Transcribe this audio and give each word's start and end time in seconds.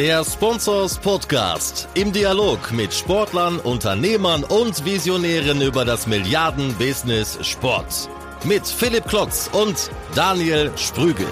Der 0.00 0.24
Sponsors 0.24 0.96
Podcast 0.96 1.86
im 1.92 2.10
Dialog 2.10 2.72
mit 2.72 2.94
Sportlern, 2.94 3.58
Unternehmern 3.58 4.44
und 4.44 4.82
Visionären 4.86 5.60
über 5.60 5.84
das 5.84 6.06
Milliarden-Business 6.06 7.38
Sport. 7.46 8.08
Mit 8.46 8.66
Philipp 8.66 9.04
Klotz 9.04 9.50
und 9.52 9.90
Daniel 10.14 10.70
Sprügel. 10.76 11.26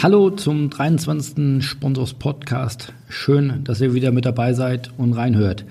Hallo 0.00 0.30
zum 0.30 0.70
23. 0.70 1.64
Sponsors 1.64 2.14
Podcast. 2.14 2.92
Schön, 3.08 3.64
dass 3.64 3.80
ihr 3.80 3.92
wieder 3.92 4.12
mit 4.12 4.24
dabei 4.24 4.52
seid 4.52 4.92
und 4.96 5.14
reinhört. 5.14 5.64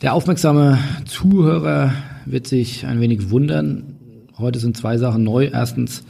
Der 0.00 0.14
aufmerksame 0.14 0.78
Zuhörer 1.04 1.92
wird 2.24 2.46
sich 2.46 2.86
ein 2.86 3.02
wenig 3.02 3.28
wundern. 3.28 3.98
Heute 4.38 4.60
sind 4.60 4.78
zwei 4.78 4.96
Sachen 4.96 5.24
neu. 5.24 5.50
Erstens, 5.52 6.04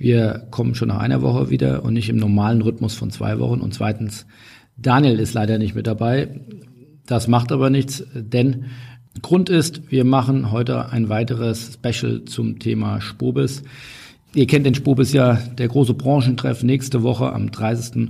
wir 0.00 0.46
kommen 0.50 0.74
schon 0.74 0.88
nach 0.88 0.98
einer 0.98 1.20
Woche 1.20 1.50
wieder 1.50 1.84
und 1.84 1.92
nicht 1.92 2.08
im 2.08 2.16
normalen 2.16 2.62
Rhythmus 2.62 2.94
von 2.94 3.10
zwei 3.10 3.38
Wochen. 3.38 3.60
Und 3.60 3.74
zweitens, 3.74 4.24
Daniel 4.78 5.20
ist 5.20 5.34
leider 5.34 5.58
nicht 5.58 5.74
mit 5.74 5.86
dabei. 5.86 6.40
Das 7.06 7.28
macht 7.28 7.52
aber 7.52 7.68
nichts, 7.68 8.02
denn 8.14 8.64
Grund 9.20 9.50
ist, 9.50 9.90
wir 9.90 10.06
machen 10.06 10.52
heute 10.52 10.88
ein 10.88 11.10
weiteres 11.10 11.74
Special 11.74 12.24
zum 12.24 12.58
Thema 12.58 13.02
Spobis. 13.02 13.62
Ihr 14.34 14.46
kennt 14.46 14.64
den 14.64 14.74
Spobis 14.74 15.12
ja, 15.12 15.34
der 15.34 15.68
große 15.68 15.92
Branchentreff 15.92 16.62
nächste 16.62 17.02
Woche 17.02 17.30
am 17.34 17.50
30. 17.50 18.08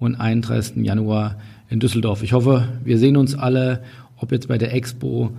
und 0.00 0.16
31. 0.16 0.84
Januar 0.84 1.38
in 1.70 1.78
Düsseldorf. 1.78 2.24
Ich 2.24 2.32
hoffe, 2.32 2.66
wir 2.82 2.98
sehen 2.98 3.16
uns 3.16 3.36
alle, 3.36 3.84
ob 4.16 4.32
jetzt 4.32 4.48
bei 4.48 4.58
der 4.58 4.74
Expo, 4.74 5.30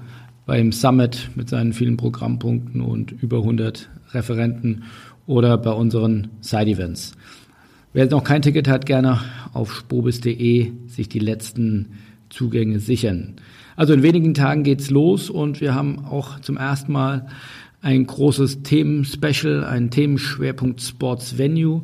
beim 0.46 0.72
Summit 0.72 1.32
mit 1.36 1.50
seinen 1.50 1.74
vielen 1.74 1.98
Programmpunkten 1.98 2.80
und 2.80 3.12
über 3.12 3.40
100 3.40 3.90
Referenten 4.14 4.84
oder 5.30 5.60
bei 5.60 5.72
unseren 5.72 6.30
Side-Events. 6.42 7.14
Wer 7.94 8.08
noch 8.08 8.24
kein 8.24 8.42
Ticket 8.42 8.68
hat, 8.68 8.88
gerne 8.88 9.20
auf 9.54 9.72
spobis.de 9.72 10.72
sich 10.88 11.08
die 11.08 11.20
letzten 11.20 12.00
Zugänge 12.30 12.80
sichern. 12.80 13.36
Also 13.76 13.94
in 13.94 14.02
wenigen 14.02 14.34
Tagen 14.34 14.64
geht's 14.64 14.90
los 14.90 15.30
und 15.30 15.62
wir 15.62 15.76
haben 15.76 16.04
auch 16.04 16.40
zum 16.40 16.58
ersten 16.58 16.92
Mal 16.92 17.28
ein 17.82 18.08
großes 18.08 18.64
Themen-Special, 18.64 19.64
einen 19.64 19.92
Themenschwerpunkt 19.92 20.82
Sports 20.82 21.38
Venue. 21.38 21.84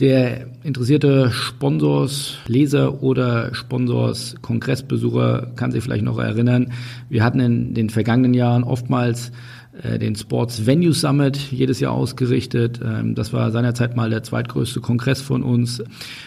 Der 0.00 0.48
interessierte 0.64 1.30
Sponsors, 1.30 2.38
Leser 2.48 3.00
oder 3.00 3.54
Sponsors, 3.54 4.34
Kongressbesucher 4.42 5.52
kann 5.54 5.70
sich 5.70 5.84
vielleicht 5.84 6.04
noch 6.04 6.18
erinnern. 6.18 6.72
Wir 7.08 7.22
hatten 7.22 7.38
in 7.38 7.74
den 7.74 7.90
vergangenen 7.90 8.34
Jahren 8.34 8.64
oftmals 8.64 9.30
den 9.72 10.14
Sports 10.16 10.66
Venue 10.66 10.92
Summit 10.92 11.38
jedes 11.50 11.80
Jahr 11.80 11.92
ausgerichtet. 11.92 12.80
Ähm, 12.84 13.14
das 13.14 13.32
war 13.32 13.50
seinerzeit 13.50 13.96
mal 13.96 14.10
der 14.10 14.22
zweitgrößte 14.22 14.80
Kongress 14.80 15.22
von 15.22 15.42
uns. 15.42 15.82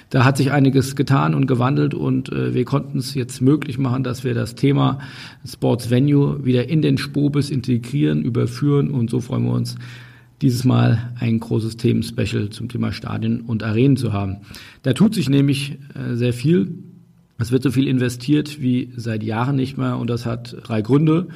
Da 0.10 0.26
hat 0.26 0.38
sich 0.38 0.52
einiges 0.52 0.96
getan 0.96 1.36
und 1.36 1.46
gewandelt 1.46 1.94
und 1.94 2.32
äh, 2.32 2.56
wir 2.56 2.66
konnten 2.66 2.98
es 2.98 3.14
jetzt 3.14 3.42
möglich 3.42 3.78
machen, 3.78 4.04
dass 4.04 4.24
wir 4.24 4.34
das 4.34 4.56
Thema 4.56 5.00
Sports 5.48 5.92
Venue 5.92 6.44
wieder 6.44 6.68
in 6.70 6.82
den 6.82 6.98
Spobis 6.98 7.52
integrieren, 7.52 8.24
überführen 8.24 8.90
und 8.90 9.12
so 9.12 9.20
freuen 9.20 9.46
wir 9.46 9.54
uns, 9.54 9.76
dieses 10.42 10.64
Mal 10.64 11.12
ein 11.20 11.40
großes 11.40 11.78
Themen-Special 11.78 12.50
zum 12.50 12.68
Thema 12.68 12.92
Stadien 12.92 13.42
und 13.42 13.64
Arenen 13.64 13.96
zu 13.96 14.12
haben. 14.12 14.38
Da 14.82 14.94
tut 14.94 15.14
sich 15.14 15.30
nämlich 15.30 15.78
äh, 15.94 16.16
sehr 16.16 16.34
viel. 16.34 16.80
Es 17.38 17.52
wird 17.52 17.64
so 17.64 17.70
viel 17.70 17.88
investiert 17.88 18.60
wie 18.62 18.92
seit 18.96 19.22
Jahren 19.22 19.56
nicht 19.56 19.78
mehr 19.78 19.98
und 19.98 20.10
das 20.10 20.26
hat 20.26 20.56
drei 20.64 20.82
Gründe. 20.82 21.28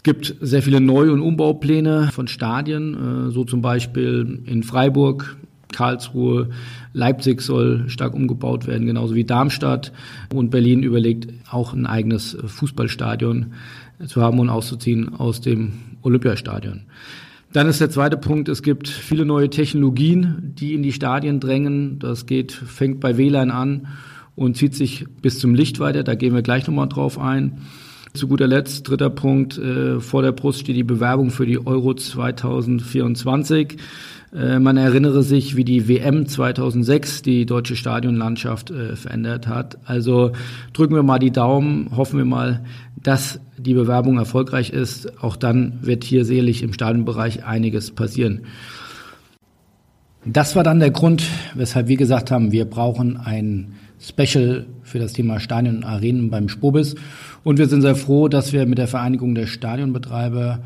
Es 0.00 0.02
gibt 0.02 0.34
sehr 0.40 0.62
viele 0.62 0.80
Neu- 0.80 1.12
und 1.12 1.20
Umbaupläne 1.20 2.08
von 2.10 2.26
Stadien, 2.26 2.94
äh, 3.28 3.30
so 3.32 3.44
zum 3.44 3.60
Beispiel 3.60 4.40
in 4.46 4.62
Freiburg, 4.62 5.36
Karlsruhe, 5.74 6.48
Leipzig 6.94 7.42
soll 7.42 7.84
stark 7.90 8.14
umgebaut 8.14 8.66
werden, 8.66 8.86
genauso 8.86 9.14
wie 9.14 9.24
Darmstadt. 9.24 9.92
Und 10.32 10.48
Berlin 10.48 10.82
überlegt 10.82 11.34
auch 11.50 11.74
ein 11.74 11.84
eigenes 11.84 12.34
Fußballstadion 12.42 13.52
zu 14.06 14.22
haben 14.22 14.38
und 14.38 14.48
auszuziehen 14.48 15.14
aus 15.14 15.42
dem 15.42 15.72
Olympiastadion. 16.00 16.84
Dann 17.52 17.68
ist 17.68 17.82
der 17.82 17.90
zweite 17.90 18.16
Punkt, 18.16 18.48
es 18.48 18.62
gibt 18.62 18.88
viele 18.88 19.26
neue 19.26 19.50
Technologien, 19.50 20.54
die 20.58 20.72
in 20.72 20.82
die 20.82 20.94
Stadien 20.94 21.40
drängen. 21.40 21.98
Das 21.98 22.24
geht, 22.24 22.52
fängt 22.52 23.00
bei 23.00 23.18
WLAN 23.18 23.50
an 23.50 23.88
und 24.34 24.56
zieht 24.56 24.74
sich 24.74 25.04
bis 25.20 25.38
zum 25.40 25.54
Licht 25.54 25.78
weiter. 25.78 26.04
Da 26.04 26.14
gehen 26.14 26.32
wir 26.32 26.40
gleich 26.40 26.66
nochmal 26.66 26.88
drauf 26.88 27.18
ein. 27.18 27.58
Zu 28.12 28.26
guter 28.26 28.48
Letzt, 28.48 28.88
dritter 28.88 29.08
Punkt, 29.08 29.56
äh, 29.56 30.00
vor 30.00 30.22
der 30.22 30.32
Brust 30.32 30.60
steht 30.60 30.74
die 30.74 30.82
Bewerbung 30.82 31.30
für 31.30 31.46
die 31.46 31.64
Euro 31.64 31.94
2024. 31.94 33.76
Äh, 34.34 34.58
man 34.58 34.76
erinnere 34.76 35.22
sich, 35.22 35.54
wie 35.54 35.64
die 35.64 35.88
WM 35.88 36.26
2006 36.26 37.22
die 37.22 37.46
deutsche 37.46 37.76
Stadionlandschaft 37.76 38.72
äh, 38.72 38.96
verändert 38.96 39.46
hat. 39.46 39.78
Also 39.84 40.32
drücken 40.72 40.96
wir 40.96 41.04
mal 41.04 41.20
die 41.20 41.30
Daumen, 41.30 41.96
hoffen 41.96 42.18
wir 42.18 42.24
mal, 42.24 42.64
dass 43.00 43.40
die 43.56 43.74
Bewerbung 43.74 44.18
erfolgreich 44.18 44.70
ist. 44.70 45.22
Auch 45.22 45.36
dann 45.36 45.78
wird 45.82 46.02
hier 46.02 46.24
sicherlich 46.24 46.64
im 46.64 46.72
Stadionbereich 46.72 47.44
einiges 47.44 47.92
passieren. 47.92 48.40
Das 50.24 50.56
war 50.56 50.64
dann 50.64 50.80
der 50.80 50.90
Grund, 50.90 51.22
weshalb 51.54 51.86
wir 51.86 51.96
gesagt 51.96 52.32
haben, 52.32 52.50
wir 52.50 52.64
brauchen 52.64 53.16
ein 53.16 53.74
Special 54.00 54.66
für 54.82 54.98
das 54.98 55.12
Thema 55.12 55.40
Stadien 55.40 55.78
und 55.78 55.84
Arenen 55.84 56.30
beim 56.30 56.48
Spobis. 56.48 56.94
Und 57.44 57.58
wir 57.58 57.68
sind 57.68 57.82
sehr 57.82 57.96
froh, 57.96 58.28
dass 58.28 58.52
wir 58.52 58.66
mit 58.66 58.78
der 58.78 58.88
Vereinigung 58.88 59.34
der 59.34 59.46
Stadionbetreiber 59.46 60.60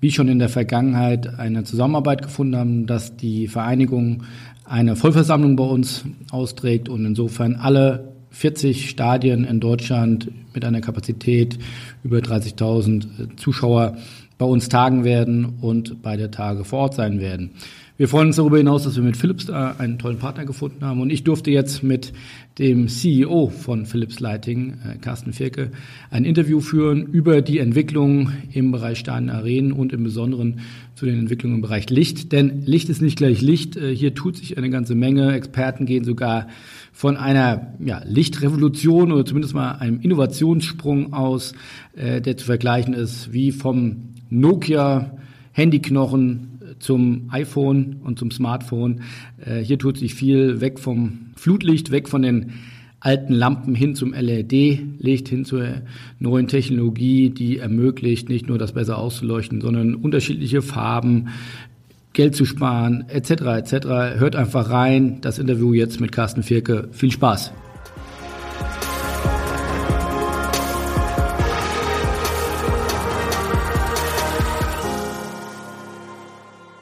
wie 0.00 0.10
schon 0.10 0.28
in 0.28 0.38
der 0.38 0.50
Vergangenheit 0.50 1.38
eine 1.38 1.64
Zusammenarbeit 1.64 2.20
gefunden 2.20 2.56
haben, 2.56 2.86
dass 2.86 3.16
die 3.16 3.48
Vereinigung 3.48 4.24
eine 4.66 4.96
Vollversammlung 4.96 5.56
bei 5.56 5.64
uns 5.64 6.04
austrägt 6.30 6.88
und 6.88 7.06
insofern 7.06 7.54
alle 7.54 8.13
40 8.34 8.90
Stadien 8.90 9.44
in 9.44 9.60
Deutschland 9.60 10.30
mit 10.52 10.64
einer 10.64 10.80
Kapazität 10.80 11.58
über 12.02 12.18
30.000 12.18 13.36
Zuschauer 13.36 13.96
bei 14.38 14.46
uns 14.46 14.68
tagen 14.68 15.04
werden 15.04 15.54
und 15.60 16.02
beide 16.02 16.30
Tage 16.30 16.64
vor 16.64 16.80
Ort 16.80 16.94
sein 16.94 17.20
werden. 17.20 17.50
Wir 17.96 18.08
freuen 18.08 18.26
uns 18.26 18.36
darüber 18.36 18.58
hinaus, 18.58 18.82
dass 18.82 18.96
wir 18.96 19.04
mit 19.04 19.16
Philips 19.16 19.46
da 19.46 19.76
einen 19.78 20.00
tollen 20.00 20.18
Partner 20.18 20.44
gefunden 20.44 20.84
haben. 20.84 21.00
Und 21.00 21.10
ich 21.10 21.22
durfte 21.22 21.52
jetzt 21.52 21.84
mit 21.84 22.12
dem 22.58 22.88
CEO 22.88 23.50
von 23.50 23.86
Philips 23.86 24.18
Lighting, 24.18 24.78
äh, 24.84 24.98
Carsten 24.98 25.32
Firke, 25.32 25.70
ein 26.10 26.24
Interview 26.24 26.58
führen 26.58 27.06
über 27.06 27.40
die 27.40 27.60
Entwicklung 27.60 28.32
im 28.52 28.72
Bereich 28.72 28.98
Stadien 28.98 29.30
Arenen 29.30 29.70
und 29.70 29.92
im 29.92 30.02
Besonderen 30.02 30.58
zu 30.94 31.06
den 31.06 31.18
Entwicklungen 31.18 31.56
im 31.56 31.62
Bereich 31.62 31.90
Licht. 31.90 32.32
Denn 32.32 32.62
Licht 32.64 32.88
ist 32.88 33.02
nicht 33.02 33.16
gleich 33.16 33.40
Licht. 33.40 33.76
Äh, 33.76 33.94
hier 33.94 34.14
tut 34.14 34.36
sich 34.36 34.56
eine 34.56 34.70
ganze 34.70 34.94
Menge. 34.94 35.32
Experten 35.32 35.86
gehen 35.86 36.04
sogar 36.04 36.48
von 36.92 37.16
einer 37.16 37.74
ja, 37.84 38.02
Lichtrevolution 38.04 39.12
oder 39.12 39.24
zumindest 39.24 39.54
mal 39.54 39.72
einem 39.72 40.00
Innovationssprung 40.00 41.12
aus, 41.12 41.52
äh, 41.96 42.20
der 42.20 42.36
zu 42.36 42.46
vergleichen 42.46 42.94
ist 42.94 43.32
wie 43.32 43.52
vom 43.52 44.14
Nokia 44.30 45.16
Handyknochen 45.52 46.54
zum 46.78 47.28
iPhone 47.30 47.96
und 48.04 48.18
zum 48.18 48.30
Smartphone. 48.30 49.02
Äh, 49.44 49.60
hier 49.60 49.78
tut 49.78 49.98
sich 49.98 50.14
viel 50.14 50.60
weg 50.60 50.78
vom 50.78 51.30
Flutlicht, 51.36 51.90
weg 51.90 52.08
von 52.08 52.22
den 52.22 52.52
alten 53.04 53.34
Lampen 53.34 53.74
hin 53.74 53.94
zum 53.94 54.14
LED-Licht, 54.14 55.28
hin 55.28 55.44
zur 55.44 55.82
neuen 56.18 56.48
Technologie, 56.48 57.28
die 57.28 57.58
ermöglicht, 57.58 58.30
nicht 58.30 58.48
nur 58.48 58.56
das 58.56 58.72
besser 58.72 58.96
auszuleuchten, 58.96 59.60
sondern 59.60 59.94
unterschiedliche 59.94 60.62
Farben, 60.62 61.28
Geld 62.14 62.34
zu 62.34 62.46
sparen, 62.46 63.04
etc. 63.08 63.30
etc. 63.30 63.72
Hört 64.18 64.36
einfach 64.36 64.70
rein. 64.70 65.20
Das 65.20 65.38
Interview 65.38 65.74
jetzt 65.74 66.00
mit 66.00 66.12
Carsten 66.12 66.42
Firke. 66.42 66.88
Viel 66.92 67.10
Spaß. 67.10 67.52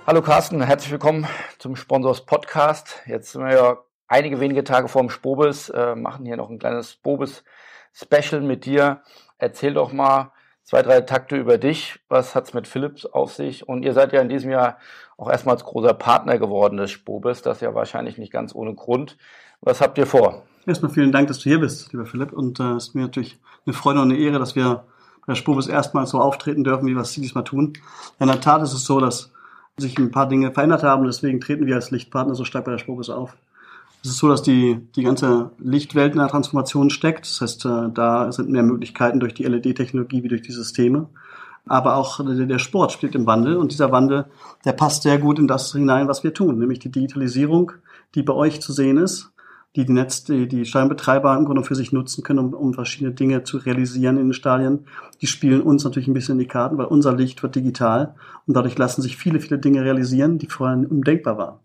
Hallo 0.06 0.22
Carsten, 0.22 0.62
herzlich 0.62 0.93
willkommen 0.93 1.27
zum 1.59 1.75
Sponsors 1.75 2.27
Podcast. 2.27 3.00
Jetzt 3.06 3.33
sind 3.33 3.42
wir 3.42 3.54
ja 3.54 3.78
einige 4.12 4.41
wenige 4.41 4.62
Tage 4.62 4.88
vor 4.88 5.03
dem 5.03 5.09
Spobis, 5.09 5.70
äh, 5.70 5.97
machen 5.97 6.26
hier 6.26 6.36
noch 6.36 6.50
ein 6.50 6.59
kleines 6.59 6.92
Spobis-Special 6.92 8.42
mit 8.42 8.66
dir. 8.66 9.00
Erzähl 9.38 9.72
doch 9.72 9.92
mal 9.92 10.32
zwei, 10.62 10.82
drei 10.82 11.00
Takte 11.00 11.36
über 11.36 11.56
dich. 11.56 11.98
Was 12.09 12.34
hat's 12.34 12.53
mit 12.53 12.68
Philips 12.68 13.06
auf 13.06 13.32
sich? 13.32 13.66
Und 13.66 13.84
ihr 13.84 13.94
seid 13.94 14.12
ja 14.12 14.20
in 14.20 14.28
diesem 14.28 14.50
Jahr 14.50 14.76
auch 15.16 15.30
erstmals 15.30 15.64
großer 15.64 15.94
Partner 15.94 16.38
geworden 16.38 16.76
des 16.76 16.91
Spobis. 16.91 17.41
Das 17.41 17.62
ja 17.62 17.74
wahrscheinlich 17.74 18.18
nicht 18.18 18.32
ganz 18.32 18.54
ohne 18.54 18.74
Grund. 18.74 19.16
Was 19.62 19.80
habt 19.80 19.97
ihr 19.97 20.06
vor? 20.06 20.42
Erstmal 20.66 20.92
vielen 20.92 21.10
Dank, 21.10 21.28
dass 21.28 21.38
du 21.38 21.44
hier 21.44 21.60
bist, 21.60 21.91
lieber 21.92 22.04
Philipp. 22.04 22.34
Und 22.34 22.60
es 22.60 22.66
äh, 22.66 22.76
ist 22.76 22.94
mir 22.94 23.03
natürlich 23.03 23.41
eine 23.64 23.72
Freude 23.72 24.03
und 24.03 24.12
eine 24.12 24.20
Ehre, 24.20 24.38
dass 24.38 24.54
wir 24.54 24.84
bei 25.26 25.32
der 25.32 25.36
Spobis 25.36 25.68
erstmals 25.68 26.10
so 26.10 26.20
auftreten 26.20 26.64
dürfen, 26.64 26.86
wie 26.86 26.94
wir 26.94 27.00
es 27.00 27.12
diesmal 27.12 27.44
tun. 27.44 27.72
In 28.20 28.26
der 28.26 28.42
Tat 28.42 28.62
ist 28.62 28.74
es 28.74 28.84
so, 28.84 29.00
dass 29.00 29.32
sich 29.78 29.98
ein 29.98 30.10
paar 30.10 30.28
Dinge 30.28 30.53
verändert 30.53 30.82
haben. 30.82 31.04
Deswegen 31.04 31.41
treten 31.41 31.64
wir 31.64 31.76
als 31.76 31.91
Lichtpartner 31.91 32.34
so 32.34 32.44
stark 32.44 32.66
bei 32.66 32.72
der 32.72 32.78
Spobis 32.78 33.09
auf. 33.09 33.34
Es 34.03 34.10
ist 34.10 34.19
so, 34.19 34.28
dass 34.28 34.43
die, 34.43 34.81
die 34.97 35.03
ganze 35.04 35.53
Lichtwelt 35.59 36.13
in 36.13 36.19
der 36.19 36.28
Transformation 36.28 36.91
steckt. 36.91 37.25
Das 37.25 37.41
heißt, 37.41 37.65
äh, 37.66 37.91
da 37.95 38.33
sind 38.33 38.51
mehr 38.51 38.65
Möglichkeiten 38.65 39.21
durch 39.21 39.34
die 39.34 39.45
LED-Technologie 39.45 40.22
wie 40.25 40.28
durch 40.28 40.43
die 40.43 40.53
Systeme. 40.53 41.09
aber 41.65 41.95
auch 41.95 42.21
der 42.25 42.59
Sport 42.59 42.91
spielt 42.91 43.15
im 43.15 43.27
Wandel 43.27 43.57
und 43.57 43.71
dieser 43.71 43.93
Wandel, 43.93 44.27
der 44.65 44.72
passt 44.72 45.04
sehr 45.04 45.19
gut 45.19 45.39
in 45.39 45.47
das 45.47 45.72
hinein, 45.72 46.09
was 46.09 46.25
wir 46.25 46.34
tun, 46.34 46.59
nämlich 46.59 46.81
die 46.81 46.91
Digitalisierung, 46.91 47.71
die 48.16 48.25
bei 48.25 48.33
euch 48.33 48.60
zu 48.60 48.72
sehen 48.72 48.97
ist, 48.99 49.33
die 49.77 49.87
die 49.87 49.93
Netz, 49.93 50.25
die, 50.25 50.48
die 50.48 50.65
Stadionbetreiber 50.65 51.37
im 51.37 51.45
Grunde 51.45 51.63
für 51.63 51.75
sich 51.75 51.93
nutzen 51.93 52.22
können, 52.22 52.41
um, 52.41 52.55
um 52.55 52.75
verschiedene 52.75 53.13
Dinge 53.13 53.45
zu 53.45 53.59
realisieren 53.59 54.19
in 54.19 54.27
den 54.27 54.33
Stadien. 54.34 54.87
Die 55.21 55.27
spielen 55.27 55.63
uns 55.63 55.84
natürlich 55.84 56.09
ein 56.09 56.15
bisschen 56.15 56.34
in 56.34 56.41
die 56.41 56.48
Karten, 56.48 56.77
weil 56.78 56.87
unser 56.87 57.15
Licht 57.15 57.43
wird 57.43 57.55
digital 57.55 58.16
und 58.47 58.55
dadurch 58.57 58.77
lassen 58.77 59.01
sich 59.01 59.16
viele, 59.16 59.41
viele 59.41 59.59
Dinge 59.59 59.83
realisieren, 59.83 60.39
die 60.39 60.48
vorher 60.48 60.77
undenkbar 60.77 61.39
waren. 61.39 61.59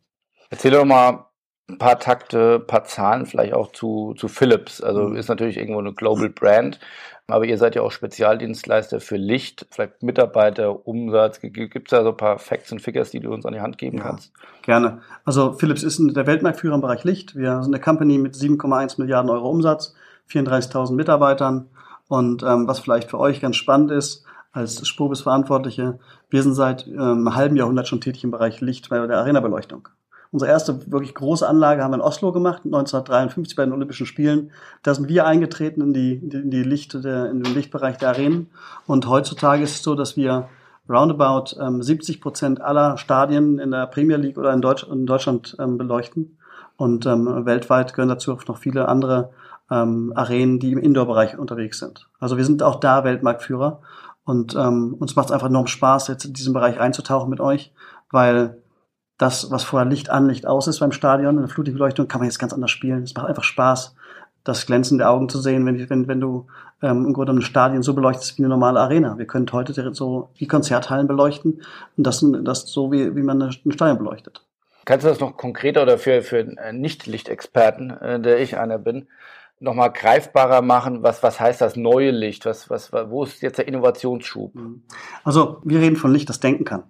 Erzähl 0.50 0.72
doch 0.72 0.86
mal 0.86 1.27
ein 1.70 1.78
paar 1.78 2.00
Takte, 2.00 2.60
ein 2.62 2.68
paar 2.68 2.86
Zahlen 2.86 3.26
vielleicht 3.26 3.54
auch 3.54 3.72
zu, 3.72 4.14
zu 4.18 4.28
Philips. 4.28 4.82
Also 4.82 5.10
mhm. 5.10 5.16
ist 5.18 5.28
natürlich 5.28 5.58
irgendwo 5.58 5.80
eine 5.80 5.94
Global 5.94 6.30
Brand, 6.30 6.80
aber 7.28 7.46
ihr 7.46 7.58
seid 7.58 7.76
ja 7.76 7.82
auch 7.82 7.92
Spezialdienstleister 7.92 9.02
für 9.02 9.18
Licht, 9.18 9.68
vielleicht 9.70 10.02
Mitarbeiter, 10.02 10.88
Umsatz. 10.88 11.42
Gibt 11.42 11.76
es 11.76 11.90
da 11.90 12.04
so 12.04 12.10
ein 12.10 12.18
paar 12.18 12.40
Facts 12.40 12.72
und 12.72 12.82
Figures, 12.82 13.12
die 13.12 13.20
du 13.20 13.34
uns 13.34 13.46
an 13.46 13.54
die 13.54 13.60
Hand 13.60 13.78
geben 13.78 13.98
ja, 13.98 14.04
kannst? 14.04 14.32
Gerne. 14.62 15.02
Also 15.26 15.54
Philips 15.54 15.84
ist 15.84 16.00
der 16.00 16.26
Weltmarktführer 16.26 16.76
im 16.76 16.82
Bereich 16.82 17.04
Licht. 17.04 17.36
Wir 17.36 17.62
sind 17.64 17.74
eine 17.74 17.84
Company 17.84 18.18
mit 18.18 18.36
7,1 18.36 19.00
Milliarden 19.02 19.30
Euro 19.30 19.50
Umsatz, 19.50 19.94
34.000 20.32 20.94
Mitarbeitern. 20.94 21.70
Und 22.08 22.44
ähm, 22.44 22.68
was 22.68 22.80
vielleicht 22.80 23.10
für 23.10 23.20
euch 23.20 23.42
ganz 23.42 23.58
spannend 23.58 23.92
ist, 23.92 24.24
als 24.54 24.88
Spobis-Verantwortliche, 24.88 26.00
wir 26.30 26.44
sind 26.44 26.54
seit 26.54 26.88
ähm, 26.88 26.98
einem 26.98 27.36
halben 27.36 27.58
Jahrhundert 27.58 27.90
schon 27.90 28.00
tätig 28.00 28.24
im 28.24 28.32
Bereich 28.32 28.62
Licht 28.62 28.90
bei 28.90 29.06
der 29.06 29.18
Arena-Beleuchtung. 29.18 29.90
Unsere 30.32 30.52
erste 30.52 30.92
wirklich 30.92 31.16
große 31.16 31.48
Anlage 31.48 31.84
haben 31.84 31.92
wir 31.92 31.96
in 31.96 32.02
Oslo 32.02 32.32
gemacht, 32.32 32.64
1953 32.66 33.56
bei 33.56 33.64
den 33.64 33.74
Olympischen 33.74 34.06
Spielen. 34.06 34.52
Da 34.84 34.94
sind 34.94 35.08
wir 35.08 35.26
eingetreten 35.26 35.82
in, 35.82 35.94
die, 35.94 36.14
in, 36.16 36.52
die 36.52 36.64
Licht, 36.64 36.94
der, 36.94 37.30
in 37.30 37.44
den 37.44 37.54
Lichtbereich 37.54 37.98
der 37.98 38.10
Arenen. 38.10 38.50
Und 38.86 39.08
heutzutage 39.08 39.64
ist 39.64 39.76
es 39.76 39.84
so, 39.84 39.96
dass 39.96 40.18
wir 40.18 40.50
roundabout 40.90 41.60
ähm, 41.60 41.82
70 41.82 42.22
Prozent 42.22 42.62
aller 42.62 42.98
Stadien 42.98 43.60
in 43.60 43.72
der 43.72 43.88
Premier 43.88 44.18
League 44.18 44.38
oder 44.38 44.54
in, 44.54 44.62
Deutsch, 44.62 44.84
in 44.84 45.06
Deutschland 45.06 45.56
ähm, 45.60 45.78
beleuchten. 45.78 46.38
Und 46.76 47.06
ähm, 47.06 47.46
weltweit 47.46 47.94
gehören 47.94 48.10
dazu 48.10 48.38
noch 48.48 48.58
viele 48.58 48.88
andere 48.88 49.32
ähm, 49.72 50.14
Arenen, 50.16 50.60
die 50.60 50.72
im 50.72 50.78
Indoor-Bereich 50.78 51.38
unterwegs 51.38 51.80
sind. 51.80 52.08
Also 52.20 52.38
wir 52.38 52.46
sind 52.46 52.64
auch 52.64 52.80
da 52.80 53.04
Weltmarktführer. 53.04 53.82
Und 54.24 54.56
ähm, 54.56 54.96
uns 55.00 55.16
macht 55.16 55.28
es 55.28 55.32
einfach 55.32 55.48
enorm 55.48 55.68
Spaß, 55.68 56.10
jetzt 56.10 56.26
in 56.26 56.34
diesen 56.34 56.54
Bereich 56.54 56.80
einzutauchen 56.80 57.30
mit 57.30 57.40
euch, 57.40 57.72
weil 58.12 58.58
das, 59.18 59.50
was 59.50 59.64
vorher 59.64 59.88
Licht 59.88 60.10
an, 60.10 60.28
Licht 60.28 60.46
aus 60.46 60.68
ist 60.68 60.80
beim 60.80 60.92
Stadion, 60.92 61.36
in 61.36 61.42
der 61.42 61.50
Flutlichtbeleuchtung, 61.50 62.08
kann 62.08 62.20
man 62.20 62.30
jetzt 62.30 62.40
ganz 62.40 62.54
anders 62.54 62.72
spielen. 62.72 63.04
Es 63.04 63.16
macht 63.16 63.28
einfach 63.28 63.44
Spaß, 63.44 63.96
das 64.44 64.66
Glänzen 64.66 64.98
der 64.98 65.10
Augen 65.10 65.28
zu 65.28 65.40
sehen, 65.40 65.66
wenn, 65.66 65.90
wenn, 65.90 66.08
wenn 66.08 66.22
du 66.22 66.48
ähm, 66.82 67.06
im 67.06 67.14
Grunde 67.14 67.34
ein 67.34 67.42
Stadion 67.42 67.84
so 67.84 67.94
beleuchtest 67.94 68.38
wie 68.38 68.44
eine 68.44 68.50
normale 68.50 68.80
Arena. 68.80 69.18
Wir 69.18 69.26
können 69.26 69.48
heute 69.52 69.94
so 69.94 70.30
wie 70.38 70.48
Konzerthallen 70.48 71.08
beleuchten 71.08 71.62
und 71.98 72.08
das, 72.08 72.24
das 72.44 72.68
so, 72.68 72.92
wie, 72.92 73.16
wie 73.16 73.24
man 73.24 73.42
ein 73.42 73.72
Stadion 73.72 73.98
beleuchtet. 73.98 74.44
Kannst 74.86 75.06
du 75.06 75.10
das 75.10 75.20
noch 75.20 75.36
konkreter 75.36 75.82
oder 75.82 75.98
für, 75.98 76.22
für 76.22 76.46
Nicht-Lichtexperten, 76.72 77.90
äh, 77.90 78.20
der 78.22 78.40
ich 78.40 78.58
einer 78.58 78.78
bin, 78.78 79.08
nochmal 79.60 79.92
greifbarer 79.92 80.62
machen? 80.62 81.04
Was, 81.04 81.24
was 81.24 81.40
heißt 81.40 81.60
das 81.60 81.76
neue 81.76 82.12
Licht? 82.12 82.46
Was, 82.46 82.70
was, 82.70 82.94
wo 82.94 83.24
ist 83.24 83.42
jetzt 83.42 83.58
der 83.58 83.68
Innovationsschub? 83.68 84.54
Also 85.26 85.60
wir 85.66 85.80
reden 85.80 85.98
von 85.98 86.14
Licht, 86.14 86.30
das 86.30 86.40
denken 86.40 86.64
kann. 86.64 86.84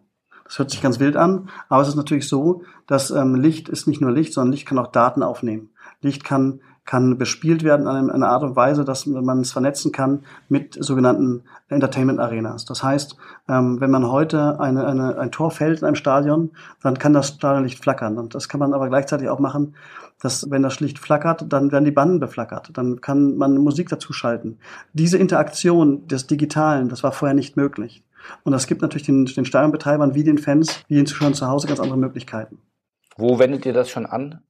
Das 0.47 0.59
hört 0.59 0.71
sich 0.71 0.81
ganz 0.81 0.99
wild 0.99 1.17
an, 1.17 1.49
aber 1.69 1.81
es 1.81 1.89
ist 1.89 1.95
natürlich 1.95 2.27
so, 2.27 2.63
dass 2.87 3.11
ähm, 3.11 3.35
Licht 3.35 3.69
ist 3.69 3.87
nicht 3.87 4.01
nur 4.01 4.11
Licht, 4.11 4.33
sondern 4.33 4.53
Licht 4.53 4.65
kann 4.65 4.79
auch 4.79 4.91
Daten 4.91 5.23
aufnehmen. 5.23 5.69
Licht 6.01 6.23
kann 6.23 6.61
kann 6.87 7.17
bespielt 7.17 7.63
werden 7.63 7.85
an 7.85 8.09
einer 8.09 8.29
Art 8.29 8.43
und 8.43 8.55
Weise, 8.55 8.83
dass 8.83 9.05
man 9.05 9.41
es 9.41 9.51
vernetzen 9.51 9.91
kann 9.91 10.23
mit 10.49 10.77
sogenannten 10.79 11.43
Entertainment 11.67 12.19
Arenas. 12.19 12.65
Das 12.65 12.81
heißt, 12.81 13.17
ähm, 13.49 13.79
wenn 13.79 13.91
man 13.91 14.09
heute 14.09 14.59
eine, 14.59 14.87
eine, 14.87 15.19
ein 15.19 15.31
Tor 15.31 15.51
fällt 15.51 15.81
in 15.81 15.85
einem 15.85 15.95
Stadion, 15.95 16.51
dann 16.81 16.97
kann 16.97 17.13
das 17.13 17.27
Stadionlicht 17.27 17.83
flackern. 17.83 18.17
Und 18.17 18.33
das 18.33 18.47
kann 18.47 18.61
man 18.61 18.73
aber 18.73 18.87
gleichzeitig 18.87 19.27
auch 19.27 19.39
machen, 19.39 19.75
dass 20.21 20.49
wenn 20.49 20.63
das 20.63 20.79
Licht 20.79 20.97
flackert, 20.97 21.45
dann 21.51 21.71
werden 21.71 21.85
die 21.85 21.91
Banden 21.91 22.19
beflackert. 22.19 22.69
Dann 22.73 23.01
kann 23.01 23.35
man 23.37 23.57
Musik 23.57 23.89
dazu 23.89 24.13
schalten. 24.13 24.57
Diese 24.93 25.17
Interaktion 25.17 26.07
des 26.07 26.25
Digitalen, 26.25 26.87
das 26.87 27.03
war 27.03 27.11
vorher 27.11 27.35
nicht 27.35 27.57
möglich. 27.57 28.01
Und 28.43 28.51
das 28.51 28.67
gibt 28.67 28.81
natürlich 28.81 29.05
den, 29.05 29.25
den 29.25 29.45
Stadionbetreibern 29.45 30.15
wie 30.15 30.23
den 30.23 30.37
Fans, 30.37 30.83
wie 30.87 30.95
den 30.95 31.05
Zuschauern 31.05 31.33
zu 31.33 31.47
Hause 31.47 31.67
ganz 31.67 31.79
andere 31.79 31.97
Möglichkeiten. 31.97 32.59
Wo 33.17 33.39
wendet 33.39 33.65
ihr 33.65 33.73
das 33.73 33.89
schon 33.89 34.05
an? 34.05 34.41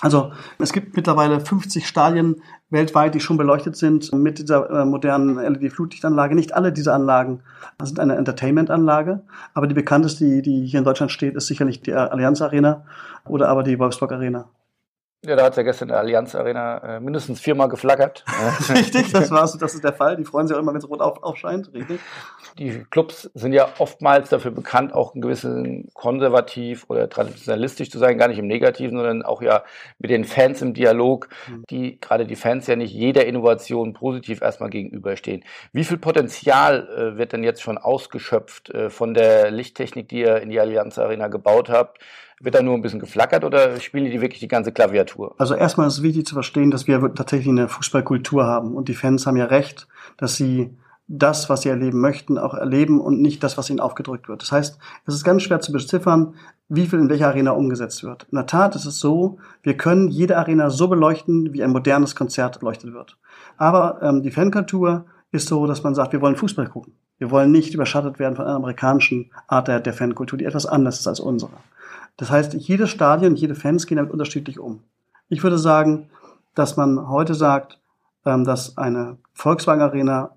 Also 0.00 0.30
es 0.60 0.72
gibt 0.72 0.94
mittlerweile 0.94 1.40
50 1.40 1.86
Stadien 1.86 2.40
weltweit, 2.70 3.14
die 3.14 3.20
schon 3.20 3.36
beleuchtet 3.36 3.76
sind 3.76 4.12
mit 4.12 4.38
dieser 4.38 4.70
äh, 4.70 4.84
modernen 4.84 5.36
LED-Flutlichtanlage. 5.36 6.36
Nicht 6.36 6.54
alle 6.54 6.72
diese 6.72 6.92
Anlagen 6.92 7.40
sind 7.82 7.98
eine 7.98 8.14
Entertainment-Anlage, 8.14 9.22
aber 9.54 9.66
die 9.66 9.74
bekannteste, 9.74 10.24
die, 10.24 10.42
die 10.42 10.66
hier 10.66 10.78
in 10.78 10.84
Deutschland 10.84 11.10
steht, 11.10 11.34
ist 11.34 11.48
sicherlich 11.48 11.80
die 11.80 11.94
Allianz 11.94 12.40
Arena 12.42 12.84
oder 13.24 13.48
aber 13.48 13.64
die 13.64 13.78
Wolfsburg 13.78 14.12
Arena. 14.12 14.48
Ja, 15.26 15.34
da 15.34 15.44
hat 15.44 15.50
es 15.50 15.56
ja 15.56 15.64
gestern 15.64 15.88
in 15.88 15.92
der 15.94 15.98
Allianz 15.98 16.36
Arena 16.36 16.96
äh, 16.96 17.00
mindestens 17.00 17.40
viermal 17.40 17.68
geflackert. 17.68 18.24
richtig, 18.68 19.10
das 19.10 19.32
war's, 19.32 19.58
das 19.58 19.74
ist 19.74 19.82
der 19.82 19.92
Fall. 19.92 20.16
Die 20.16 20.24
freuen 20.24 20.46
sich 20.46 20.56
auch 20.56 20.60
immer, 20.60 20.72
wenn 20.72 20.78
es 20.78 20.88
rot 20.88 21.00
auf, 21.00 21.24
aufscheint, 21.24 21.72
richtig. 21.74 21.98
Die 22.56 22.84
Clubs 22.90 23.28
sind 23.34 23.52
ja 23.52 23.68
oftmals 23.78 24.28
dafür 24.28 24.52
bekannt, 24.52 24.94
auch 24.94 25.16
ein 25.16 25.20
gewissen 25.20 25.88
konservativ 25.92 26.84
oder 26.88 27.08
traditionalistisch 27.08 27.90
zu 27.90 27.98
sein, 27.98 28.16
gar 28.16 28.28
nicht 28.28 28.38
im 28.38 28.46
Negativen, 28.46 28.96
sondern 28.96 29.24
auch 29.24 29.42
ja 29.42 29.64
mit 29.98 30.12
den 30.12 30.22
Fans 30.22 30.62
im 30.62 30.72
Dialog, 30.72 31.28
mhm. 31.48 31.64
die 31.68 31.98
gerade 31.98 32.24
die 32.24 32.36
Fans 32.36 32.68
ja 32.68 32.76
nicht 32.76 32.94
jeder 32.94 33.26
Innovation 33.26 33.94
positiv 33.94 34.40
erstmal 34.40 34.70
gegenüberstehen. 34.70 35.44
Wie 35.72 35.82
viel 35.82 35.98
Potenzial 35.98 36.88
äh, 36.88 37.18
wird 37.18 37.32
denn 37.32 37.42
jetzt 37.42 37.62
schon 37.62 37.76
ausgeschöpft 37.76 38.70
äh, 38.70 38.88
von 38.88 39.14
der 39.14 39.50
Lichttechnik, 39.50 40.08
die 40.08 40.20
ihr 40.20 40.36
in 40.36 40.48
die 40.48 40.60
Allianz 40.60 40.96
Arena 40.96 41.26
gebaut 41.26 41.70
habt? 41.70 41.98
Wird 42.40 42.54
da 42.54 42.62
nur 42.62 42.74
ein 42.74 42.82
bisschen 42.82 43.00
geflackert 43.00 43.44
oder 43.44 43.80
spielen 43.80 44.04
die 44.04 44.20
wirklich 44.20 44.40
die 44.40 44.48
ganze 44.48 44.72
Klaviatur? 44.72 45.34
Also 45.38 45.54
erstmal 45.54 45.88
ist 45.88 45.94
es 45.94 46.02
wichtig 46.02 46.26
zu 46.26 46.34
verstehen, 46.34 46.70
dass 46.70 46.86
wir 46.86 47.12
tatsächlich 47.14 47.48
eine 47.48 47.68
Fußballkultur 47.68 48.44
haben 48.44 48.74
und 48.74 48.88
die 48.88 48.94
Fans 48.94 49.26
haben 49.26 49.36
ja 49.36 49.46
recht, 49.46 49.88
dass 50.16 50.36
sie 50.36 50.70
das, 51.08 51.48
was 51.48 51.62
sie 51.62 51.70
erleben 51.70 52.00
möchten, 52.00 52.36
auch 52.36 52.54
erleben 52.54 53.00
und 53.00 53.20
nicht 53.20 53.42
das, 53.42 53.56
was 53.56 53.70
ihnen 53.70 53.80
aufgedrückt 53.80 54.28
wird. 54.28 54.42
Das 54.42 54.52
heißt, 54.52 54.78
es 55.06 55.14
ist 55.14 55.24
ganz 55.24 55.42
schwer 55.42 55.60
zu 55.60 55.72
beziffern, 55.72 56.34
wie 56.68 56.86
viel 56.86 56.98
in 56.98 57.08
welcher 57.08 57.28
Arena 57.28 57.52
umgesetzt 57.52 58.04
wird. 58.04 58.26
In 58.30 58.36
der 58.36 58.46
Tat 58.46 58.76
ist 58.76 58.84
es 58.84 59.00
so, 59.00 59.38
wir 59.62 59.76
können 59.76 60.08
jede 60.08 60.36
Arena 60.36 60.68
so 60.68 60.86
beleuchten, 60.86 61.54
wie 61.54 61.64
ein 61.64 61.70
modernes 61.70 62.14
Konzert 62.14 62.60
beleuchtet 62.60 62.92
wird. 62.92 63.16
Aber 63.56 64.00
ähm, 64.02 64.22
die 64.22 64.30
Fankultur 64.30 65.06
ist 65.32 65.48
so, 65.48 65.66
dass 65.66 65.82
man 65.82 65.94
sagt, 65.94 66.12
wir 66.12 66.20
wollen 66.20 66.36
Fußball 66.36 66.68
gucken. 66.68 66.92
Wir 67.16 67.30
wollen 67.30 67.50
nicht 67.50 67.74
überschattet 67.74 68.18
werden 68.18 68.36
von 68.36 68.44
einer 68.44 68.56
amerikanischen 68.56 69.30
Art 69.48 69.68
der, 69.68 69.80
der 69.80 69.94
Fankultur, 69.94 70.38
die 70.38 70.44
etwas 70.44 70.66
anders 70.66 71.00
ist 71.00 71.08
als 71.08 71.20
unsere. 71.20 71.52
Das 72.18 72.30
heißt, 72.30 72.54
jedes 72.54 72.90
Stadion, 72.90 73.36
jede 73.36 73.54
Fans 73.54 73.86
gehen 73.86 73.96
damit 73.96 74.12
unterschiedlich 74.12 74.58
um. 74.58 74.82
Ich 75.28 75.42
würde 75.42 75.56
sagen, 75.56 76.10
dass 76.54 76.76
man 76.76 77.08
heute 77.08 77.34
sagt, 77.34 77.78
ähm, 78.26 78.44
dass 78.44 78.76
eine 78.76 79.16
Volkswagen 79.32 79.80
Arena 79.80 80.34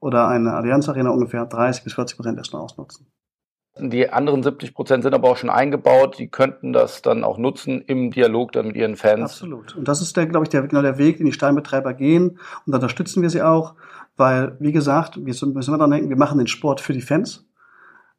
oder 0.00 0.28
eine 0.28 0.52
Allianz 0.52 0.88
Arena 0.88 1.10
ungefähr 1.10 1.46
30 1.46 1.84
bis 1.84 1.94
40 1.94 2.16
Prozent 2.16 2.38
erstmal 2.38 2.62
ausnutzen. 2.62 3.06
Die 3.78 4.10
anderen 4.10 4.42
70 4.42 4.74
Prozent 4.74 5.04
sind 5.04 5.14
aber 5.14 5.30
auch 5.30 5.36
schon 5.36 5.48
eingebaut. 5.48 6.18
Die 6.18 6.26
könnten 6.26 6.72
das 6.72 7.02
dann 7.02 7.22
auch 7.22 7.38
nutzen 7.38 7.80
im 7.80 8.10
Dialog 8.10 8.50
dann 8.52 8.66
mit 8.66 8.76
ihren 8.76 8.96
Fans. 8.96 9.30
Absolut. 9.30 9.76
Und 9.76 9.86
das 9.86 10.02
ist 10.02 10.16
der, 10.16 10.26
glaube 10.26 10.44
ich, 10.44 10.50
der, 10.50 10.62
genau 10.62 10.82
der 10.82 10.98
Weg, 10.98 11.18
den 11.18 11.26
die 11.26 11.32
Steinbetreiber 11.32 11.94
gehen. 11.94 12.30
Und 12.66 12.72
da 12.72 12.78
unterstützen 12.78 13.22
wir 13.22 13.30
sie 13.30 13.42
auch, 13.42 13.74
weil, 14.16 14.56
wie 14.58 14.72
gesagt, 14.72 15.16
wir 15.16 15.22
müssen 15.22 15.52
immer 15.52 15.78
daran 15.78 15.92
denken, 15.92 16.08
wir 16.08 16.16
machen 16.16 16.38
den 16.38 16.48
Sport 16.48 16.80
für 16.80 16.92
die 16.92 17.00
Fans. 17.00 17.46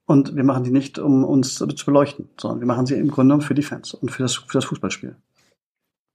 Und 0.05 0.35
wir 0.35 0.43
machen 0.43 0.63
die 0.63 0.71
nicht, 0.71 0.99
um 0.99 1.23
uns 1.23 1.55
zu 1.55 1.67
beleuchten, 1.67 2.29
sondern 2.39 2.59
wir 2.59 2.67
machen 2.67 2.85
sie 2.85 2.95
im 2.95 3.09
Grunde 3.09 3.39
für 3.41 3.53
die 3.53 3.63
Fans 3.63 3.93
und 3.93 4.09
für 4.11 4.23
das, 4.23 4.35
für 4.35 4.57
das 4.57 4.65
Fußballspiel. 4.65 5.15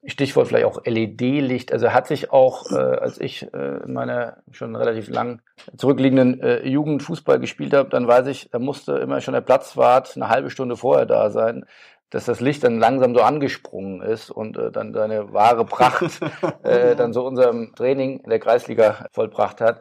Stichwort 0.06 0.48
vielleicht 0.48 0.66
auch 0.66 0.84
LED-Licht. 0.84 1.72
Also 1.72 1.92
hat 1.92 2.06
sich 2.06 2.30
auch, 2.30 2.70
äh, 2.70 2.76
als 2.76 3.20
ich 3.20 3.42
äh, 3.52 3.78
in 3.84 3.92
meiner 3.92 4.38
schon 4.52 4.76
relativ 4.76 5.08
lang 5.08 5.40
zurückliegenden 5.76 6.40
äh, 6.40 6.66
Jugend 6.68 7.02
Fußball 7.02 7.40
gespielt 7.40 7.74
habe, 7.74 7.88
dann 7.88 8.06
weiß 8.06 8.28
ich, 8.28 8.48
da 8.50 8.58
musste 8.58 8.92
immer 8.98 9.20
schon 9.20 9.34
der 9.34 9.40
Platzwart 9.40 10.14
eine 10.14 10.28
halbe 10.28 10.50
Stunde 10.50 10.76
vorher 10.76 11.06
da 11.06 11.30
sein, 11.30 11.64
dass 12.10 12.24
das 12.24 12.40
Licht 12.40 12.62
dann 12.62 12.78
langsam 12.78 13.14
so 13.14 13.22
angesprungen 13.22 14.00
ist 14.00 14.30
und 14.30 14.56
äh, 14.56 14.70
dann 14.70 14.94
seine 14.94 15.32
wahre 15.32 15.64
Pracht 15.64 16.20
äh, 16.62 16.94
dann 16.94 17.12
so 17.12 17.26
unserem 17.26 17.74
Training 17.74 18.20
in 18.20 18.30
der 18.30 18.38
Kreisliga 18.38 19.06
vollbracht 19.10 19.60
hat. 19.60 19.80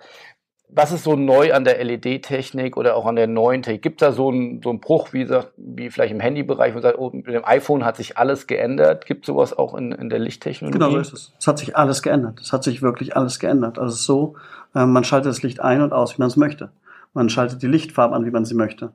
Was 0.67 0.91
ist 0.91 1.03
so 1.03 1.15
neu 1.15 1.53
an 1.53 1.63
der 1.63 1.81
LED-Technik 1.83 2.75
oder 2.75 2.95
auch 2.95 3.05
an 3.05 3.15
der 3.15 3.27
neuen 3.27 3.61
Technik? 3.61 3.81
Gibt 3.81 4.01
da 4.01 4.11
so 4.11 4.29
einen, 4.29 4.61
so 4.61 4.73
Bruch, 4.73 5.13
wie, 5.13 5.25
sagt, 5.25 5.53
wie 5.57 5.89
vielleicht 5.89 6.11
im 6.11 6.19
Handybereich, 6.19 6.71
wo 6.71 6.75
man 6.75 6.81
sagt, 6.81 6.97
oh, 6.97 7.11
mit 7.13 7.27
dem 7.27 7.45
iPhone 7.45 7.85
hat 7.85 7.97
sich 7.97 8.17
alles 8.17 8.47
geändert? 8.47 9.05
Gibt 9.05 9.23
es 9.23 9.27
sowas 9.27 9.57
auch 9.57 9.75
in, 9.75 9.91
in 9.91 10.09
der 10.09 10.19
Lichttechnologie? 10.19 10.77
Genau 10.77 10.91
so 10.91 10.99
ist 10.99 11.13
es. 11.13 11.33
Es 11.39 11.47
hat 11.47 11.59
sich 11.59 11.77
alles 11.77 12.01
geändert. 12.01 12.41
Es 12.41 12.51
hat 12.51 12.63
sich 12.63 12.81
wirklich 12.81 13.15
alles 13.15 13.39
geändert. 13.39 13.79
Also 13.79 13.93
es 13.93 13.99
ist 14.01 14.05
so, 14.05 14.35
äh, 14.73 14.85
man 14.85 15.03
schaltet 15.03 15.29
das 15.29 15.43
Licht 15.43 15.61
ein 15.61 15.81
und 15.81 15.93
aus, 15.93 16.17
wie 16.17 16.21
man 16.21 16.27
es 16.27 16.35
möchte. 16.35 16.71
Man 17.13 17.29
schaltet 17.29 17.61
die 17.61 17.67
Lichtfarbe 17.67 18.15
an, 18.15 18.25
wie 18.25 18.31
man 18.31 18.45
sie 18.45 18.55
möchte. 18.55 18.91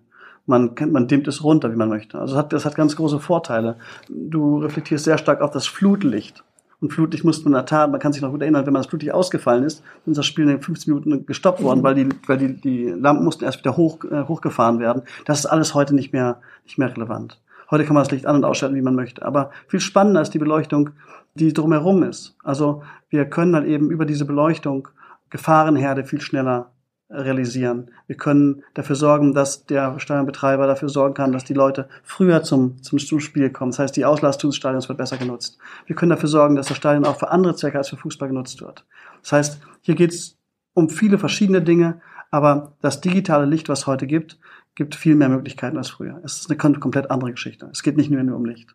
Man, 0.47 0.75
man 0.91 1.07
dimmt 1.07 1.29
es 1.29 1.45
runter, 1.45 1.73
wie 1.73 1.77
man 1.77 1.89
möchte. 1.89 2.19
Also 2.19 2.35
es 2.35 2.39
hat, 2.39 2.53
das 2.53 2.65
hat 2.65 2.75
ganz 2.75 2.97
große 2.97 3.21
Vorteile. 3.21 3.77
Du 4.09 4.59
reflektierst 4.59 5.05
sehr 5.05 5.19
stark 5.19 5.41
auf 5.41 5.53
das 5.53 5.67
Flutlicht. 5.67 6.45
Und 6.81 6.93
Flutlicht 6.93 7.25
musste 7.25 7.45
man 7.45 7.53
in 7.53 7.59
der 7.59 7.67
Tat, 7.67 7.91
man 7.91 8.01
kann 8.01 8.13
sich 8.13 8.23
noch 8.23 8.31
gut 8.31 8.41
erinnern, 8.41 8.65
wenn 8.65 8.73
man 8.73 8.81
das 8.81 8.89
Flutlicht 8.89 9.13
ausgefallen 9.13 9.65
ist, 9.65 9.83
dann 10.05 10.13
ist 10.13 10.19
das 10.19 10.27
Spiel 10.27 10.49
in 10.49 10.63
15 10.63 10.93
Minuten 10.93 11.27
gestoppt 11.27 11.63
worden, 11.63 11.83
weil 11.83 11.95
die, 11.95 12.09
weil 12.27 12.39
die, 12.39 12.55
die 12.61 12.85
Lampen 12.87 13.25
mussten 13.25 13.45
erst 13.45 13.59
wieder 13.61 13.77
hoch, 13.77 14.03
äh, 14.05 14.25
hochgefahren 14.25 14.81
werden. 14.81 15.03
Das 15.27 15.41
ist 15.41 15.47
alles 15.47 15.75
heute 15.75 15.95
nicht 15.95 16.13
mehr, 16.13 16.41
nicht 16.65 16.79
mehr 16.79 16.91
relevant. 16.95 17.41
Heute 17.71 17.85
kann 17.85 17.95
man 17.95 18.03
das 18.03 18.11
Licht 18.11 18.27
an- 18.27 18.37
und 18.37 18.45
ausschalten, 18.45 18.77
wie 18.77 18.83
man 18.83 18.95
möchte. 18.95 19.25
Aber 19.25 19.51
viel 19.69 19.81
spannender 19.81 20.23
ist 20.23 20.33
die 20.35 20.39
Beleuchtung, 20.39 20.91
die 21.35 21.53
drumherum 21.53 22.03
ist. 22.03 22.35
Also 22.43 22.83
wir 23.11 23.27
können 23.27 23.53
dann 23.53 23.67
eben 23.67 23.91
über 23.91 24.07
diese 24.07 24.25
Beleuchtung 24.25 24.89
Gefahrenherde 25.29 26.05
viel 26.05 26.21
schneller 26.21 26.71
realisieren. 27.11 27.91
Wir 28.07 28.17
können 28.17 28.63
dafür 28.75 28.97
sorgen, 28.97 29.35
dass 29.35 29.67
der 29.67 29.99
Stadionbetreiber 29.99 30.67
dafür 30.67 30.89
sorgen 30.89 31.15
kann, 31.15 31.33
dass 31.33 31.45
die 31.45 31.55
Leute 31.55 31.89
früher 32.03 32.43
zum, 32.43 32.83
zum 32.83 32.99
Spiel 32.99 33.51
kommen. 33.51 33.73
Das 33.73 33.81
heißt, 33.81 33.97
die 33.97 34.05
Auslastung 34.05 34.51
des 34.51 34.57
Stadions 34.57 34.89
wird 34.89 34.99
besser 34.99 35.17
genutzt. 35.17 35.59
Wir 35.87 35.97
können 35.97 36.11
dafür 36.11 36.29
sorgen, 36.29 36.55
dass 36.55 36.69
das 36.69 36.77
Stadion 36.77 37.05
auch 37.05 37.19
für 37.19 37.31
andere 37.31 37.57
Zwecke 37.57 37.79
als 37.79 37.89
für 37.89 37.97
Fußball 37.97 38.29
genutzt 38.29 38.63
wird. 38.63 38.87
Das 39.23 39.33
heißt, 39.33 39.61
hier 39.81 39.97
geht 39.97 40.13
es 40.13 40.39
um 40.75 40.89
viele 40.89 41.19
verschiedene 41.19 41.63
Dinge, 41.63 42.01
aber 42.31 42.77
das 42.81 43.01
digitale 43.01 43.45
Licht, 43.45 43.69
was 43.69 43.87
heute 43.87 44.07
gibt, 44.07 44.39
gibt 44.77 44.95
viel 44.95 45.17
mehr 45.17 45.29
Möglichkeiten 45.29 45.77
als 45.77 45.91
früher. 45.91 46.21
Es 46.25 46.39
ist 46.39 46.51
eine 46.51 46.57
komplett 46.57 47.11
andere 47.11 47.33
Geschichte. 47.33 47.69
Es 47.73 47.83
geht 47.83 47.97
nicht 47.97 48.11
nur 48.11 48.37
um 48.37 48.45
Licht. 48.45 48.75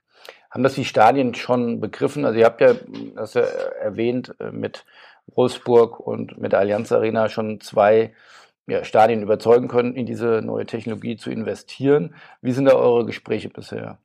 Haben 0.50 0.64
das 0.64 0.76
die 0.76 0.86
Stadien 0.86 1.36
schon 1.36 1.80
begriffen? 1.80 2.26
Also 2.26 2.40
ihr 2.40 2.46
habt 2.46 2.62
ja, 2.62 2.74
das 3.16 3.34
ja 3.34 3.42
erwähnt, 3.42 4.36
äh, 4.40 4.52
mit 4.52 4.86
Wolfsburg 5.34 6.00
und 6.00 6.38
mit 6.40 6.52
der 6.52 6.60
Allianz 6.60 6.92
Arena 6.92 7.30
schon 7.30 7.60
zwei 7.62 8.14
ja, 8.68 8.84
Stadien 8.84 9.22
überzeugen 9.22 9.68
können, 9.68 9.96
in 9.96 10.06
diese 10.06 10.42
neue 10.44 10.66
Technologie 10.66 11.18
zu 11.18 11.30
investieren. 11.30 12.16
Wie 12.42 12.52
sind 12.52 12.66
da 12.66 12.74
eure 12.74 13.06
Gespräche 13.06 13.50
bisher? 13.50 14.00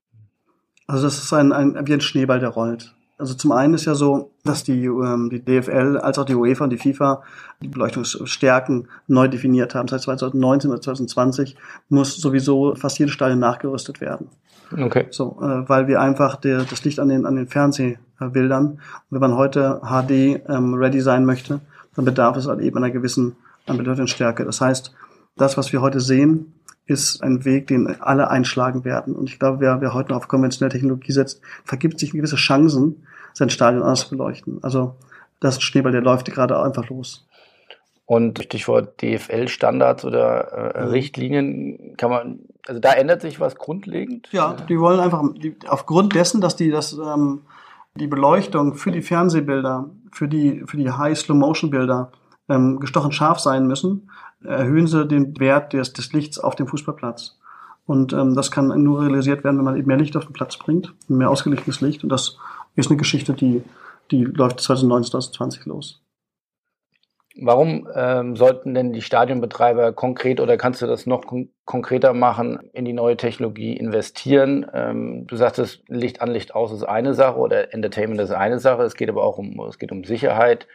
Also 0.86 1.04
das 1.04 1.18
ist 1.18 1.32
ein, 1.32 1.52
ein 1.52 1.86
wie 1.86 1.94
ein 1.94 2.00
Schneeball, 2.00 2.40
der 2.40 2.50
rollt. 2.50 2.94
Also 3.20 3.34
zum 3.34 3.52
einen 3.52 3.74
ist 3.74 3.84
ja 3.84 3.94
so, 3.94 4.30
dass 4.44 4.64
die, 4.64 4.86
ähm, 4.86 5.30
die 5.30 5.44
DFL 5.44 5.98
als 5.98 6.18
auch 6.18 6.24
die 6.24 6.34
UEFA 6.34 6.64
und 6.64 6.70
die 6.70 6.78
FIFA 6.78 7.22
die 7.62 7.68
Beleuchtungsstärken 7.68 8.88
neu 9.06 9.28
definiert 9.28 9.74
haben. 9.74 9.88
Seit 9.88 10.00
2019 10.00 10.70
oder 10.70 10.80
2020 10.80 11.56
muss 11.88 12.16
sowieso 12.16 12.74
fast 12.74 12.98
jedes 12.98 13.14
Stadion 13.14 13.38
nachgerüstet 13.38 14.00
werden. 14.00 14.28
Okay. 14.76 15.06
So, 15.10 15.38
äh, 15.40 15.68
weil 15.68 15.86
wir 15.88 16.00
einfach 16.00 16.36
der, 16.36 16.64
das 16.64 16.84
Licht 16.84 17.00
an 17.00 17.08
den, 17.08 17.26
an 17.26 17.36
den 17.36 17.48
Fernsehbildern, 17.48 18.66
und 18.66 18.80
wenn 19.10 19.20
man 19.20 19.36
heute 19.36 19.80
HD 19.84 20.42
ähm, 20.48 20.74
ready 20.74 21.00
sein 21.00 21.24
möchte, 21.24 21.60
dann 21.96 22.04
bedarf 22.04 22.36
es 22.36 22.46
halt 22.46 22.60
eben 22.60 22.76
einer 22.76 22.90
gewissen 22.90 23.36
an 23.66 23.76
Beleuchtungsstärke. 23.76 24.44
Das 24.44 24.60
heißt, 24.60 24.94
das, 25.36 25.56
was 25.56 25.72
wir 25.72 25.80
heute 25.80 26.00
sehen, 26.00 26.54
ist 26.90 27.22
ein 27.22 27.44
Weg, 27.44 27.68
den 27.68 28.00
alle 28.00 28.30
einschlagen 28.30 28.84
werden. 28.84 29.14
Und 29.14 29.30
ich 29.30 29.38
glaube, 29.38 29.60
wer, 29.60 29.80
wer 29.80 29.94
heute 29.94 30.10
noch 30.10 30.18
auf 30.18 30.28
konventionelle 30.28 30.72
Technologie 30.72 31.12
setzt, 31.12 31.40
vergibt 31.64 31.98
sich 31.98 32.12
gewisse 32.12 32.36
Chancen, 32.36 33.06
sein 33.32 33.50
Stadion 33.50 33.82
anders 33.82 34.00
zu 34.00 34.10
beleuchten. 34.10 34.58
Also 34.62 34.96
das 35.38 35.62
Schneeball, 35.62 35.92
der 35.92 36.02
läuft 36.02 36.30
gerade 36.30 36.60
einfach 36.60 36.88
los. 36.88 37.26
Und 38.06 38.42
Stichwort 38.42 39.00
DFL-Standards 39.00 40.04
oder 40.04 40.40
äh. 40.40 40.82
Richtlinien, 40.86 41.96
kann 41.96 42.10
man, 42.10 42.40
also 42.66 42.80
da 42.80 42.92
ändert 42.92 43.22
sich 43.22 43.38
was 43.38 43.54
grundlegend? 43.54 44.28
Ja, 44.32 44.54
die 44.68 44.80
wollen 44.80 44.98
einfach, 44.98 45.22
die, 45.36 45.56
aufgrund 45.68 46.14
dessen, 46.16 46.40
dass 46.40 46.56
die 46.56 46.70
das, 46.70 46.92
ähm, 46.92 47.42
die 47.94 48.08
Beleuchtung 48.08 48.74
für 48.74 48.90
die 48.90 49.02
Fernsehbilder, 49.02 49.90
für 50.10 50.26
die, 50.26 50.64
für 50.66 50.76
die 50.76 50.90
High-Slow-Motion-Bilder 50.90 52.10
ähm, 52.48 52.80
gestochen 52.80 53.12
scharf 53.12 53.38
sein 53.38 53.68
müssen, 53.68 54.10
erhöhen 54.44 54.86
sie 54.86 55.06
den 55.06 55.38
Wert 55.38 55.72
des, 55.72 55.92
des 55.92 56.12
Lichts 56.12 56.38
auf 56.38 56.56
dem 56.56 56.66
Fußballplatz. 56.66 57.38
Und 57.86 58.12
ähm, 58.12 58.34
das 58.34 58.50
kann 58.50 58.68
nur 58.82 59.02
realisiert 59.02 59.42
werden, 59.42 59.58
wenn 59.58 59.64
man 59.64 59.76
eben 59.76 59.88
mehr 59.88 59.96
Licht 59.96 60.16
auf 60.16 60.24
den 60.24 60.32
Platz 60.32 60.56
bringt, 60.56 60.94
mehr 61.08 61.30
ausgelegtes 61.30 61.80
Licht. 61.80 62.02
Und 62.04 62.10
das 62.10 62.36
ist 62.76 62.88
eine 62.88 62.96
Geschichte, 62.96 63.32
die, 63.32 63.62
die 64.10 64.24
läuft 64.24 64.60
2019, 64.60 65.10
2020 65.10 65.66
los. 65.66 66.00
Warum 67.42 67.88
ähm, 67.94 68.36
sollten 68.36 68.74
denn 68.74 68.92
die 68.92 69.02
Stadionbetreiber 69.02 69.92
konkret 69.92 70.40
oder 70.40 70.56
kannst 70.56 70.82
du 70.82 70.86
das 70.86 71.06
noch 71.06 71.26
kon 71.26 71.48
konkreter 71.64 72.12
machen, 72.12 72.58
in 72.72 72.84
die 72.84 72.92
neue 72.92 73.16
Technologie 73.16 73.76
investieren? 73.76 74.66
Ähm, 74.74 75.26
du 75.28 75.36
sagtest, 75.36 75.82
Licht 75.88 76.20
an, 76.20 76.32
Licht 76.32 76.54
aus 76.54 76.72
ist 76.72 76.82
eine 76.82 77.14
Sache 77.14 77.38
oder 77.38 77.72
Entertainment 77.72 78.20
ist 78.20 78.32
eine 78.32 78.58
Sache. 78.58 78.82
Es 78.82 78.94
geht 78.94 79.08
aber 79.08 79.22
auch 79.22 79.38
um, 79.38 79.60
es 79.68 79.78
geht 79.78 79.92
um 79.92 80.02
Sicherheit. 80.02 80.66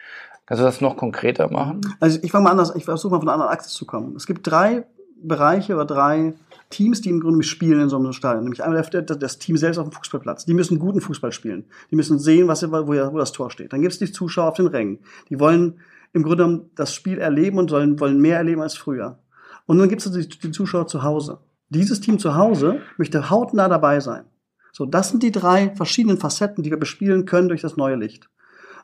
Kannst 0.46 0.60
du 0.60 0.64
das 0.64 0.80
noch 0.80 0.96
konkreter 0.96 1.50
machen? 1.50 1.80
Also 1.98 2.18
ich 2.22 2.30
fange 2.30 2.44
mal 2.44 2.50
anders, 2.50 2.74
ich 2.76 2.84
versuche 2.84 3.12
mal 3.12 3.18
von 3.18 3.28
einer 3.28 3.34
anderen 3.34 3.52
Achse 3.52 3.68
zu 3.68 3.84
kommen. 3.84 4.14
Es 4.16 4.26
gibt 4.26 4.46
drei 4.46 4.86
Bereiche 5.20 5.74
oder 5.74 5.84
drei 5.84 6.34
Teams, 6.70 7.00
die 7.00 7.10
im 7.10 7.20
Grunde 7.20 7.42
spielen 7.42 7.80
in 7.80 7.88
so 7.88 7.96
einem 7.96 8.12
Stadion. 8.12 8.44
Nämlich 8.44 8.62
einmal 8.62 8.82
das 8.82 9.38
Team 9.38 9.56
selbst 9.56 9.78
auf 9.78 9.88
dem 9.88 9.92
Fußballplatz. 9.92 10.44
Die 10.44 10.54
müssen 10.54 10.78
guten 10.78 11.00
Fußball 11.00 11.32
spielen. 11.32 11.64
Die 11.90 11.96
müssen 11.96 12.18
sehen, 12.18 12.48
was, 12.48 12.62
wo, 12.70 12.86
wo 12.86 13.18
das 13.18 13.32
Tor 13.32 13.50
steht. 13.50 13.72
Dann 13.72 13.82
gibt 13.82 13.92
es 13.92 13.98
die 13.98 14.10
Zuschauer 14.10 14.48
auf 14.48 14.56
den 14.56 14.66
Rängen. 14.68 15.00
Die 15.30 15.40
wollen 15.40 15.80
im 16.12 16.22
Grunde 16.22 16.68
das 16.76 16.94
Spiel 16.94 17.18
erleben 17.18 17.58
und 17.58 17.68
sollen, 17.68 17.98
wollen 17.98 18.20
mehr 18.20 18.38
erleben 18.38 18.62
als 18.62 18.76
früher. 18.76 19.18
Und 19.66 19.78
dann 19.78 19.88
gibt 19.88 20.04
es 20.04 20.12
die, 20.12 20.28
die 20.28 20.50
Zuschauer 20.52 20.86
zu 20.86 21.02
Hause. 21.02 21.38
Dieses 21.70 22.00
Team 22.00 22.18
zu 22.18 22.36
Hause 22.36 22.80
möchte 22.96 23.30
hautnah 23.30 23.68
dabei 23.68 24.00
sein. 24.00 24.24
So, 24.72 24.86
das 24.86 25.10
sind 25.10 25.22
die 25.22 25.32
drei 25.32 25.74
verschiedenen 25.74 26.18
Facetten, 26.18 26.62
die 26.62 26.70
wir 26.70 26.78
bespielen 26.78 27.24
können 27.24 27.48
durch 27.48 27.62
das 27.62 27.76
neue 27.76 27.96
Licht. 27.96 28.28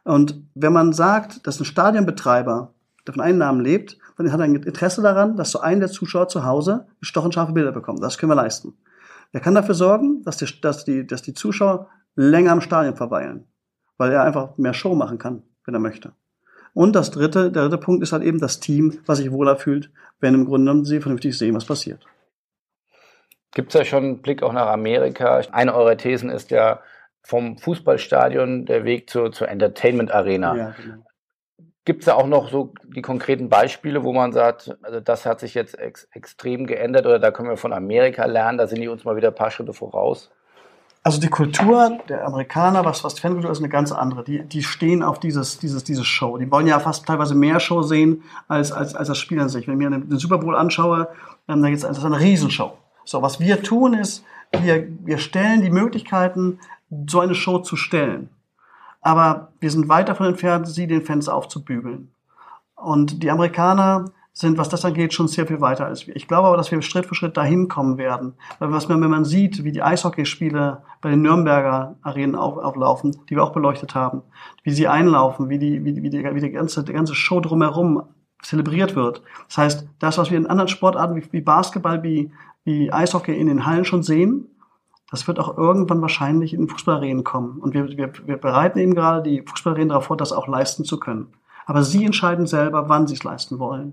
Und 0.05 0.43
wenn 0.55 0.73
man 0.73 0.93
sagt, 0.93 1.47
dass 1.47 1.61
ein 1.61 1.65
Stadionbetreiber 1.65 2.75
der 3.07 3.15
von 3.15 3.23
Einnahmen 3.23 3.61
lebt, 3.61 3.99
dann 4.17 4.33
hat 4.33 4.41
er 4.41 4.45
ein 4.45 4.55
Interesse 4.55 5.03
daran, 5.03 5.37
dass 5.37 5.51
so 5.51 5.61
ein 5.61 5.81
der 5.81 5.91
Zuschauer 5.91 6.29
zu 6.29 6.45
Hause 6.45 6.87
stochenscharfe 7.01 7.53
Bilder 7.53 7.73
bekommt. 7.73 8.03
Das 8.03 8.19
können 8.19 8.31
wir 8.31 8.37
leisten. 8.37 8.75
Er 9.33 9.41
kann 9.41 9.55
dafür 9.55 9.75
sorgen, 9.75 10.23
dass 10.25 10.37
die, 10.37 10.61
dass 10.61 10.85
die, 10.85 11.07
dass 11.07 11.23
die 11.23 11.35
Zuschauer 11.35 11.89
länger 12.15 12.53
am 12.53 12.61
Stadion 12.61 12.97
verweilen, 12.97 13.47
weil 13.97 14.13
er 14.13 14.23
einfach 14.23 14.57
mehr 14.59 14.75
Show 14.75 14.95
machen 14.95 15.19
kann, 15.19 15.43
wenn 15.65 15.75
er 15.75 15.81
möchte. 15.81 16.13
Und 16.75 16.95
das 16.95 17.11
dritte, 17.11 17.51
der 17.51 17.63
dritte 17.65 17.79
Punkt 17.79 18.03
ist 18.03 18.13
halt 18.13 18.23
eben 18.23 18.39
das 18.39 18.61
Team, 18.61 19.01
was 19.07 19.19
sich 19.19 19.33
wohler 19.33 19.57
fühlt, 19.57 19.91
wenn 20.21 20.35
im 20.35 20.45
Grunde 20.45 20.67
genommen 20.67 20.85
sie 20.85 21.01
vernünftig 21.01 21.37
sehen, 21.37 21.55
was 21.55 21.65
passiert. 21.65 22.07
Gibt 23.55 23.75
es 23.75 23.79
ja 23.79 23.85
schon 23.85 24.05
einen 24.05 24.23
Blick 24.23 24.43
auch 24.43 24.53
nach 24.53 24.69
Amerika? 24.69 25.43
Eine 25.51 25.75
eurer 25.75 25.97
Thesen 25.97 26.31
ist 26.31 26.51
ja 26.51 26.81
vom 27.23 27.59
Fußballstadion 27.59 28.67
der 28.67 28.85
Weg 28.85 29.09
zur, 29.09 29.33
zur 29.33 29.49
Entertainment-Arena. 29.49 30.57
Ja, 30.57 30.75
genau. 30.81 31.05
Gibt 31.85 32.01
es 32.01 32.07
da 32.07 32.15
auch 32.15 32.29
noch 32.29 32.51
so 32.51 32.73
die 32.95 33.03
konkreten 33.03 33.49
Beispiele, 33.49 34.05
wo 34.05 34.13
man 34.13 34.33
sagt, 34.33 34.77
also 34.83 35.01
das 35.01 35.27
hat 35.27 35.41
sich 35.41 35.55
jetzt 35.55 35.77
ex 35.77 36.07
extrem 36.13 36.67
geändert 36.67 37.07
oder 37.07 37.19
da 37.19 37.33
können 37.33 37.49
wir 37.49 37.57
von 37.57 37.73
Amerika 37.73 38.25
lernen, 38.25 38.59
da 38.59 38.69
sind 38.69 38.81
die 38.81 38.89
uns 38.89 39.05
mal 39.05 39.17
wieder 39.17 39.29
ein 39.29 39.35
paar 39.35 39.51
Schritte 39.51 39.73
voraus? 39.73 40.31
Also 41.05 41.21
die 41.21 41.29
Kultur 41.29 41.99
der 42.09 42.25
Amerikaner, 42.25 42.85
was, 42.85 43.03
was 43.03 43.19
Fankultur 43.19 43.51
ist, 43.51 43.59
eine 43.59 43.69
ganz 43.69 43.91
andere. 43.91 44.23
Die, 44.23 44.45
die 44.45 44.63
stehen 44.63 45.03
auf 45.03 45.19
dieses, 45.19 45.59
dieses, 45.59 45.83
dieses 45.83 46.07
Show. 46.07 46.39
Die 46.39 46.49
wollen 46.49 46.69
ja 46.69 46.79
fast 46.79 47.05
teilweise 47.07 47.35
mehr 47.35 47.59
Show 47.59 47.83
sehen 47.83 48.23
als, 48.47 48.71
als, 48.71 48.95
als 48.95 49.09
das 49.09 49.19
Spiel 49.19 49.41
an 49.41 49.49
sich. 49.49 49.67
Wenn 49.67 49.81
ich 49.81 49.89
mir 49.89 49.99
den 49.99 50.19
Super 50.19 50.39
Bowl 50.39 50.55
anschaue, 50.55 51.09
ähm, 51.49 51.61
da 51.61 51.71
geht's, 51.71 51.83
das 51.83 51.99
ist 51.99 52.05
eine 52.05 52.21
Riesenshow. 52.21 52.79
So, 53.05 53.21
was 53.21 53.41
wir 53.41 53.65
tun 53.65 53.95
ist, 53.95 54.25
wir, 54.53 54.87
wir 55.05 55.19
stellen 55.19 55.63
die 55.63 55.71
Möglichkeiten, 55.71 56.61
so 57.07 57.21
eine 57.21 57.35
Show 57.35 57.59
zu 57.59 57.77
stellen. 57.77 58.29
Aber 59.01 59.53
wir 59.61 59.71
sind 59.71 59.89
weit 59.89 60.09
davon 60.09 60.27
entfernt, 60.27 60.69
sie 60.69 60.87
den 60.87 61.03
Fans 61.03 61.29
aufzubügeln. 61.29 62.13
Und 62.77 63.23
die 63.23 63.31
Amerikaner 63.31 64.07
sind, 64.33 64.57
was 64.57 64.69
das 64.69 64.85
angeht, 64.85 65.13
schon 65.13 65.29
sehr 65.29 65.47
viel 65.47 65.61
weiter 65.61 65.85
als 65.85 66.07
wir. 66.07 66.17
Ich 66.17 66.27
glaube 66.27 66.49
aber, 66.49 66.57
dass 66.57 66.71
wir 66.71 66.81
Schritt 66.81 67.07
für 67.07 67.15
Schritt 67.15 67.37
dahin 67.37 67.69
kommen 67.69 67.99
werden. 67.99 68.35
Weil 68.59 68.73
was 68.73 68.89
man, 68.89 69.01
wenn 69.03 69.11
man 69.11 69.25
sieht, 69.25 69.63
wie 69.63 69.73
die 69.73 69.83
Eishockeyspiele 69.83 70.83
bei 71.03 71.11
den 71.11 71.23
Nürnberger 71.23 71.97
Arenen 72.03 72.35
auf, 72.35 72.57
auflaufen, 72.57 73.15
die 73.29 73.37
wir 73.37 73.45
auch 73.45 73.53
beleuchtet 73.53 73.95
haben, 73.95 74.23
wie 74.63 74.71
sie 74.71 74.89
einlaufen, 74.89 75.51
wie 75.51 75.59
die, 75.59 75.85
wie, 75.85 76.03
wie 76.03 76.11
die, 76.11 76.25
wie 76.25 76.41
die 76.41 76.51
ganze, 76.51 76.83
die 76.83 76.95
ganze 76.95 77.15
Show 77.15 77.41
drumherum 77.41 78.05
zelebriert 78.43 78.97
wird. 78.97 79.23
Das 79.49 79.59
heißt, 79.59 79.89
das, 79.99 80.19
was 80.19 80.31
wir 80.31 80.39
in 80.39 80.47
anderen 80.47 80.69
Sportarten 80.69 81.17
wie, 81.17 81.25
wie 81.31 81.43
Basketball, 81.43 82.03
wie, 82.03 82.33
wie 82.65 82.93
Eishockey 82.93 83.39
in 83.39 83.49
den 83.49 83.67
Hallen 83.67 83.85
schon 83.85 84.03
sehen, 84.03 84.47
das 85.13 85.29
wird 85.29 85.39
auch 85.39 85.59
irgendwann 85.59 86.01
wahrscheinlich 86.01 86.55
in 86.55 86.63
den 86.63 86.69
Fußballarenen 86.69 87.23
kommen. 87.23 87.59
Und 87.61 87.75
wir, 87.75 87.87
wir, 87.99 88.11
wir 88.27 88.39
bereiten 88.39 88.79
eben 88.79 88.95
gerade 88.95 89.23
die 89.23 89.43
Fußballarenen 89.43 89.91
darauf 89.91 90.07
vor, 90.07 90.17
das 90.17 90.33
auch 90.33 90.49
leisten 90.49 90.85
zu 90.85 90.99
können. 90.99 91.35
Aber 91.67 91.83
sie 91.83 92.05
entscheiden 92.07 92.47
selber, 92.47 92.89
wann 92.89 93.07
sie 93.07 93.15
es 93.15 93.23
leisten 93.23 93.59
wollen. 93.59 93.93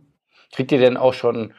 Kriegt 0.53 0.71
ihr 0.71 0.79
denn 0.79 0.95
auch 0.95 1.13
schon 1.13 1.51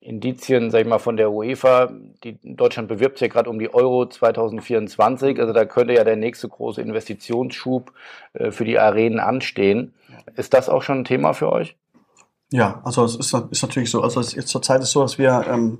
Indizien, 0.00 0.72
sag 0.72 0.80
ich 0.80 0.88
mal, 0.88 0.98
von 0.98 1.16
der 1.16 1.30
UEFA? 1.30 1.92
Die 2.24 2.38
Deutschland 2.42 2.88
bewirbt 2.88 3.18
sich 3.18 3.28
ja 3.28 3.32
gerade 3.32 3.50
um 3.50 3.60
die 3.60 3.72
Euro 3.72 4.04
2024. 4.04 5.38
Also 5.38 5.52
da 5.52 5.64
könnte 5.64 5.94
ja 5.94 6.02
der 6.02 6.16
nächste 6.16 6.48
große 6.48 6.82
Investitionsschub 6.82 7.92
äh, 8.32 8.50
für 8.50 8.64
die 8.64 8.80
Arenen 8.80 9.20
anstehen. 9.20 9.94
Ist 10.34 10.54
das 10.54 10.68
auch 10.68 10.82
schon 10.82 10.98
ein 10.98 11.04
Thema 11.04 11.34
für 11.34 11.52
euch? 11.52 11.76
Ja, 12.50 12.82
also 12.84 13.04
es 13.04 13.14
ist, 13.14 13.32
ist 13.32 13.62
natürlich 13.62 13.92
so. 13.92 14.02
Also 14.02 14.18
es 14.18 14.34
ist 14.34 14.48
zurzeit 14.48 14.80
ist 14.82 14.90
so, 14.90 15.02
dass 15.02 15.18
wir 15.18 15.46
ähm, 15.48 15.78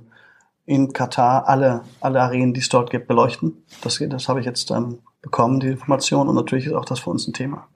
in 0.65 0.93
Katar 0.93 1.47
alle, 1.47 1.81
alle 2.01 2.21
Arenen, 2.21 2.53
die 2.53 2.59
es 2.59 2.69
dort 2.69 2.89
gibt, 2.89 3.07
beleuchten. 3.07 3.63
Das, 3.81 3.99
das 3.99 4.27
habe 4.27 4.39
ich 4.39 4.45
jetzt 4.45 4.71
ähm, 4.71 4.99
bekommen, 5.21 5.59
die 5.59 5.67
Information. 5.67 6.27
Und 6.27 6.35
natürlich 6.35 6.67
ist 6.67 6.73
auch 6.73 6.85
das 6.85 6.99
für 6.99 7.11
uns 7.11 7.27
ein 7.27 7.33
Thema. 7.33 7.67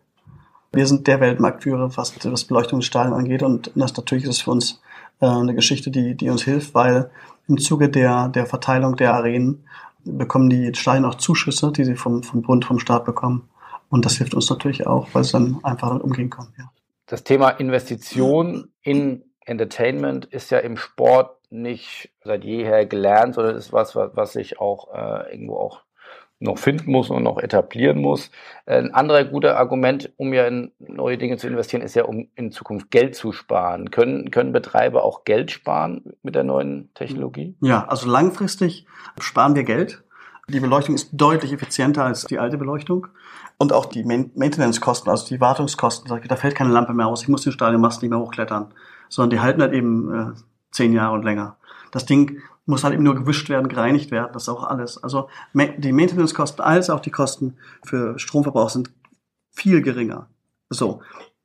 Wir 0.71 0.85
sind 0.85 1.07
der 1.07 1.19
Weltmarktführer, 1.19 1.95
was 1.97 2.13
das 2.15 2.45
Beleuchtungsstadion 2.45 3.13
angeht. 3.13 3.43
Und 3.43 3.71
das 3.75 3.95
natürlich 3.95 4.25
ist 4.25 4.41
für 4.41 4.51
uns 4.51 4.81
äh, 5.19 5.27
eine 5.27 5.55
Geschichte, 5.55 5.91
die, 5.91 6.15
die 6.15 6.29
uns 6.29 6.43
hilft, 6.43 6.73
weil 6.73 7.11
im 7.47 7.57
Zuge 7.57 7.89
der, 7.89 8.29
der 8.29 8.45
Verteilung 8.45 8.95
der 8.95 9.13
Arenen 9.13 9.65
bekommen 10.03 10.49
die 10.49 10.73
Stadien 10.75 11.05
auch 11.05 11.15
Zuschüsse, 11.15 11.71
die 11.71 11.83
sie 11.83 11.95
vom, 11.95 12.23
vom 12.23 12.41
Bund, 12.41 12.65
vom 12.65 12.79
Staat 12.79 13.05
bekommen. 13.05 13.49
Und 13.89 14.05
das 14.05 14.17
hilft 14.17 14.33
uns 14.33 14.49
natürlich 14.49 14.87
auch, 14.87 15.07
weil 15.13 15.23
es 15.23 15.31
dann 15.31 15.59
einfach 15.63 15.99
umgehen 15.99 16.29
kann. 16.29 16.47
Ja. 16.57 16.71
Das 17.07 17.23
Thema 17.23 17.49
Investition 17.49 18.69
in 18.81 19.23
Entertainment 19.41 20.25
ist 20.25 20.51
ja 20.51 20.59
im 20.59 20.77
Sport 20.77 21.38
nicht 21.49 22.11
seit 22.23 22.43
jeher 22.43 22.85
gelernt, 22.85 23.35
sondern 23.35 23.55
ist 23.55 23.73
was, 23.73 23.95
was, 23.95 24.33
sich 24.33 24.59
auch 24.59 24.93
äh, 24.93 25.31
irgendwo 25.31 25.57
auch 25.57 25.81
noch 26.39 26.57
finden 26.57 26.91
muss 26.91 27.09
und 27.09 27.23
noch 27.23 27.37
etablieren 27.37 27.99
muss. 27.99 28.31
Ein 28.65 28.93
anderer 28.93 29.25
guter 29.25 29.57
Argument, 29.57 30.11
um 30.15 30.33
ja 30.33 30.47
in 30.47 30.71
neue 30.79 31.17
Dinge 31.17 31.37
zu 31.37 31.47
investieren, 31.47 31.81
ist 31.81 31.95
ja, 31.95 32.05
um 32.05 32.29
in 32.35 32.51
Zukunft 32.51 32.91
Geld 32.91 33.15
zu 33.15 33.33
sparen. 33.33 33.91
Können, 33.91 34.31
können 34.31 34.53
Betreiber 34.53 35.03
auch 35.03 35.25
Geld 35.25 35.51
sparen 35.51 36.13
mit 36.23 36.35
der 36.35 36.45
neuen 36.45 36.93
Technologie? 36.93 37.55
Ja, 37.61 37.85
also 37.87 38.09
langfristig 38.09 38.85
sparen 39.19 39.55
wir 39.55 39.63
Geld. 39.63 40.03
Die 40.47 40.61
Beleuchtung 40.61 40.95
ist 40.95 41.09
deutlich 41.11 41.53
effizienter 41.53 42.05
als 42.05 42.23
die 42.23 42.39
alte 42.39 42.57
Beleuchtung. 42.57 43.07
Und 43.57 43.73
auch 43.73 43.85
die 43.85 44.03
Maintenance-Kosten, 44.03 45.09
also 45.09 45.27
die 45.27 45.41
Wartungskosten, 45.41 46.21
da 46.27 46.35
fällt 46.37 46.55
keine 46.55 46.71
Lampe 46.71 46.93
mehr 46.93 47.07
aus. 47.07 47.21
Ich 47.21 47.27
muss 47.27 47.43
den 47.43 47.51
Stadionmast 47.51 48.01
nicht 48.01 48.09
mehr 48.09 48.19
hochklettern, 48.19 48.73
sondern 49.09 49.31
die 49.31 49.41
halten 49.41 49.61
halt 49.61 49.73
eben 49.73 50.13
äh, 50.13 50.39
zehn 50.71 50.93
Jahre 50.93 51.15
und 51.15 51.23
länger. 51.23 51.57
Das 51.91 52.05
Ding 52.05 52.41
muss 52.65 52.83
halt 52.83 52.93
eben 52.93 53.03
nur 53.03 53.15
gewischt 53.15 53.49
werden, 53.49 53.67
gereinigt 53.67 54.11
werden, 54.11 54.29
das 54.33 54.43
ist 54.43 54.49
auch 54.49 54.63
alles. 54.63 55.03
Also 55.03 55.27
die 55.53 55.91
Maintenance-Kosten 55.91 56.61
als 56.61 56.89
auch 56.89 56.99
die 56.99 57.09
Kosten 57.09 57.55
für 57.83 58.19
Stromverbrauch 58.19 58.69
sind 58.69 58.91
viel 59.51 59.81
geringer. 59.81 60.27
So. 60.69 61.01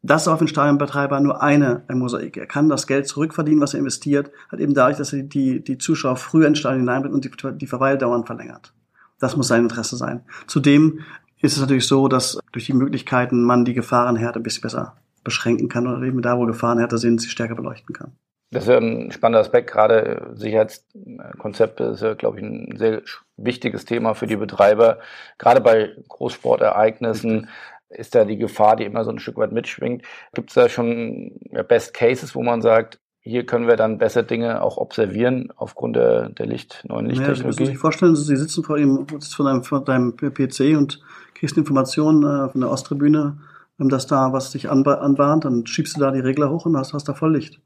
Das 0.07 0.23
ist 0.23 0.29
auf 0.29 0.39
den 0.39 0.49
Stadionbetreiber 0.49 1.19
nur 1.21 1.43
eine 1.43 1.83
Mosaik. 1.89 2.37
Er 2.37 2.45
kann 2.45 2.69
das 2.69 2.87
Geld 2.87 3.09
zurückverdienen, 3.09 3.63
was 3.63 3.73
er 3.73 3.81
investiert, 3.81 4.31
halt 4.53 4.61
eben 4.61 4.75
dadurch, 4.75 4.99
dass 4.99 5.15
er 5.15 5.23
die, 5.23 5.65
die 5.65 5.79
Zuschauer 5.79 6.17
früher 6.17 6.47
ins 6.47 6.59
Stadion 6.59 6.81
hineinbringt 6.81 7.15
und 7.15 7.25
die, 7.25 7.59
die 7.59 7.67
Verweildauern 7.67 8.27
verlängert. 8.27 8.75
Das 9.19 9.35
muss 9.35 9.49
sein 9.49 9.63
Interesse 9.63 9.97
sein. 9.97 10.21
Zudem 10.47 11.01
ist 11.41 11.55
es 11.55 11.61
natürlich 11.61 11.87
so, 11.87 12.09
dass 12.09 12.39
durch 12.53 12.67
die 12.67 12.75
Möglichkeiten 12.75 13.43
man 13.45 13.65
die 13.65 13.73
Gefahrenhärte 13.73 14.41
ein 14.41 14.43
bisschen 14.43 14.61
besser 14.61 14.95
beschränken 15.25 15.71
kann 15.71 15.87
oder 15.87 16.03
eben 16.03 16.21
da, 16.21 16.37
wo 16.37 16.45
Gefahrenhärte 16.45 16.99
sind, 16.99 17.23
sie 17.23 17.31
stärker 17.31 17.55
beleuchten 17.55 17.95
kann. 17.95 18.13
Das 18.55 18.65
ist 18.65 18.69
ja 18.71 18.79
ein 18.79 19.11
spannender 19.11 19.41
Aspekt. 19.41 19.71
Gerade 19.71 20.31
Sicherheitskonzepte 20.35 21.85
ist 21.85 22.03
ja, 22.03 22.15
glaube 22.15 22.39
ich, 22.39 22.45
ein 22.45 22.77
sehr 22.77 23.03
wichtiges 23.37 23.85
Thema 23.85 24.15
für 24.15 24.27
die 24.27 24.37
Betreiber. 24.37 24.99
Gerade 25.39 25.61
bei 25.61 25.91
Großsportereignissen 26.09 27.49
ist 27.89 28.15
da 28.15 28.25
die 28.25 28.39
Gefahr, 28.39 28.77
die 28.77 28.85
immer 28.85 29.05
so 29.05 29.11
ein 29.11 29.19
Stück 29.19 29.37
weit 29.37 29.53
mitschwingt. 29.53 30.03
Gibt 30.35 30.51
es 30.51 30.55
da 30.55 30.69
schon 30.69 31.33
Best 31.69 31.95
Cases, 31.95 32.35
wo 32.35 32.43
man 32.43 32.63
sagt, 32.63 33.01
hier 33.21 33.45
können 33.45 33.67
wir 33.67 33.77
dann 33.77 33.99
besser 33.99 34.23
Dinge 34.23 34.63
auch 34.63 34.77
observieren 34.77 35.51
aufgrund 35.57 35.97
der, 35.97 36.29
der 36.29 36.47
Licht, 36.47 36.85
neuen 36.87 37.07
Lichttechnologie? 37.07 37.31
Ja, 37.31 37.37
Sie 37.37 37.47
müssen 37.47 37.67
sich 37.67 37.79
vorstellen, 37.79 38.15
Sie 38.15 38.37
sitzen 38.37 38.63
vor, 38.63 38.77
Ihrem, 38.77 39.07
vor, 39.09 39.47
deinem, 39.47 39.65
vor 39.65 39.83
deinem 39.83 40.15
PC 40.17 40.77
und 40.77 41.01
kriegst 41.35 41.57
Informationen 41.57 42.23
äh, 42.23 42.51
von 42.51 42.61
der 42.61 42.71
Osttribüne, 42.71 43.39
dass 43.79 44.07
da 44.07 44.33
was 44.33 44.53
dich 44.53 44.71
anwarnt, 44.71 45.45
dann 45.45 45.67
schiebst 45.67 45.97
du 45.97 46.01
da 46.01 46.13
die 46.13 46.21
Regler 46.21 46.51
hoch 46.51 46.67
und 46.67 46.77
hast, 46.77 46.93
hast 46.93 47.09
da 47.09 47.15
voll 47.15 47.35
Licht. 47.35 47.61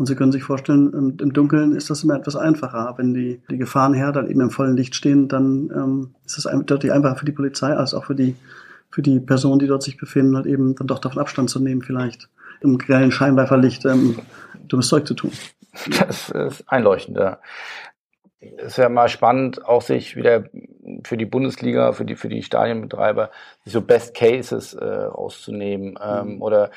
Und 0.00 0.06
Sie 0.06 0.14
können 0.14 0.32
sich 0.32 0.44
vorstellen, 0.44 1.18
im, 1.20 1.32
Dunkeln 1.34 1.76
ist 1.76 1.90
das 1.90 2.04
immer 2.04 2.14
etwas 2.14 2.34
einfacher. 2.34 2.94
Wenn 2.96 3.12
die, 3.12 3.42
die 3.50 3.58
Gefahrenherde 3.58 4.22
dann 4.22 4.30
eben 4.30 4.40
im 4.40 4.48
vollen 4.48 4.74
Licht 4.74 4.94
stehen, 4.94 5.28
dann 5.28 5.70
ähm, 5.76 6.14
ist 6.24 6.38
es 6.38 6.48
deutlich 6.64 6.90
einfacher 6.90 7.16
für 7.16 7.26
die 7.26 7.32
Polizei 7.32 7.74
als 7.74 7.92
auch 7.92 8.06
für 8.06 8.14
die, 8.14 8.34
für 8.90 9.02
die 9.02 9.20
Personen, 9.20 9.58
die 9.58 9.66
dort 9.66 9.82
sich 9.82 9.98
befinden, 9.98 10.36
halt 10.36 10.46
eben 10.46 10.74
dann 10.74 10.86
doch 10.86 11.00
davon 11.00 11.20
Abstand 11.20 11.50
zu 11.50 11.60
nehmen, 11.60 11.82
vielleicht 11.82 12.30
im 12.62 12.78
grellen 12.78 13.12
Scheinwerferlicht 13.12 13.84
ähm, 13.84 14.18
dummes 14.66 14.88
Zeug 14.88 15.06
zu 15.06 15.12
tun. 15.12 15.32
Das 15.98 16.30
ist 16.30 16.64
einleuchtender 16.66 17.38
ist 18.40 18.78
ja 18.78 18.88
mal 18.88 19.08
spannend, 19.08 19.66
auch 19.66 19.82
sich 19.82 20.16
wieder 20.16 20.44
für 21.04 21.16
die 21.16 21.26
Bundesliga, 21.26 21.92
für 21.92 22.04
die, 22.04 22.16
für 22.16 22.28
die 22.28 22.42
Stadionbetreiber, 22.42 23.30
sich 23.64 23.72
so 23.72 23.82
Best 23.82 24.14
Cases 24.14 24.72
äh, 24.74 24.84
rauszunehmen. 24.84 25.98
Ähm, 26.02 26.36
mhm. 26.36 26.42
Oder 26.42 26.70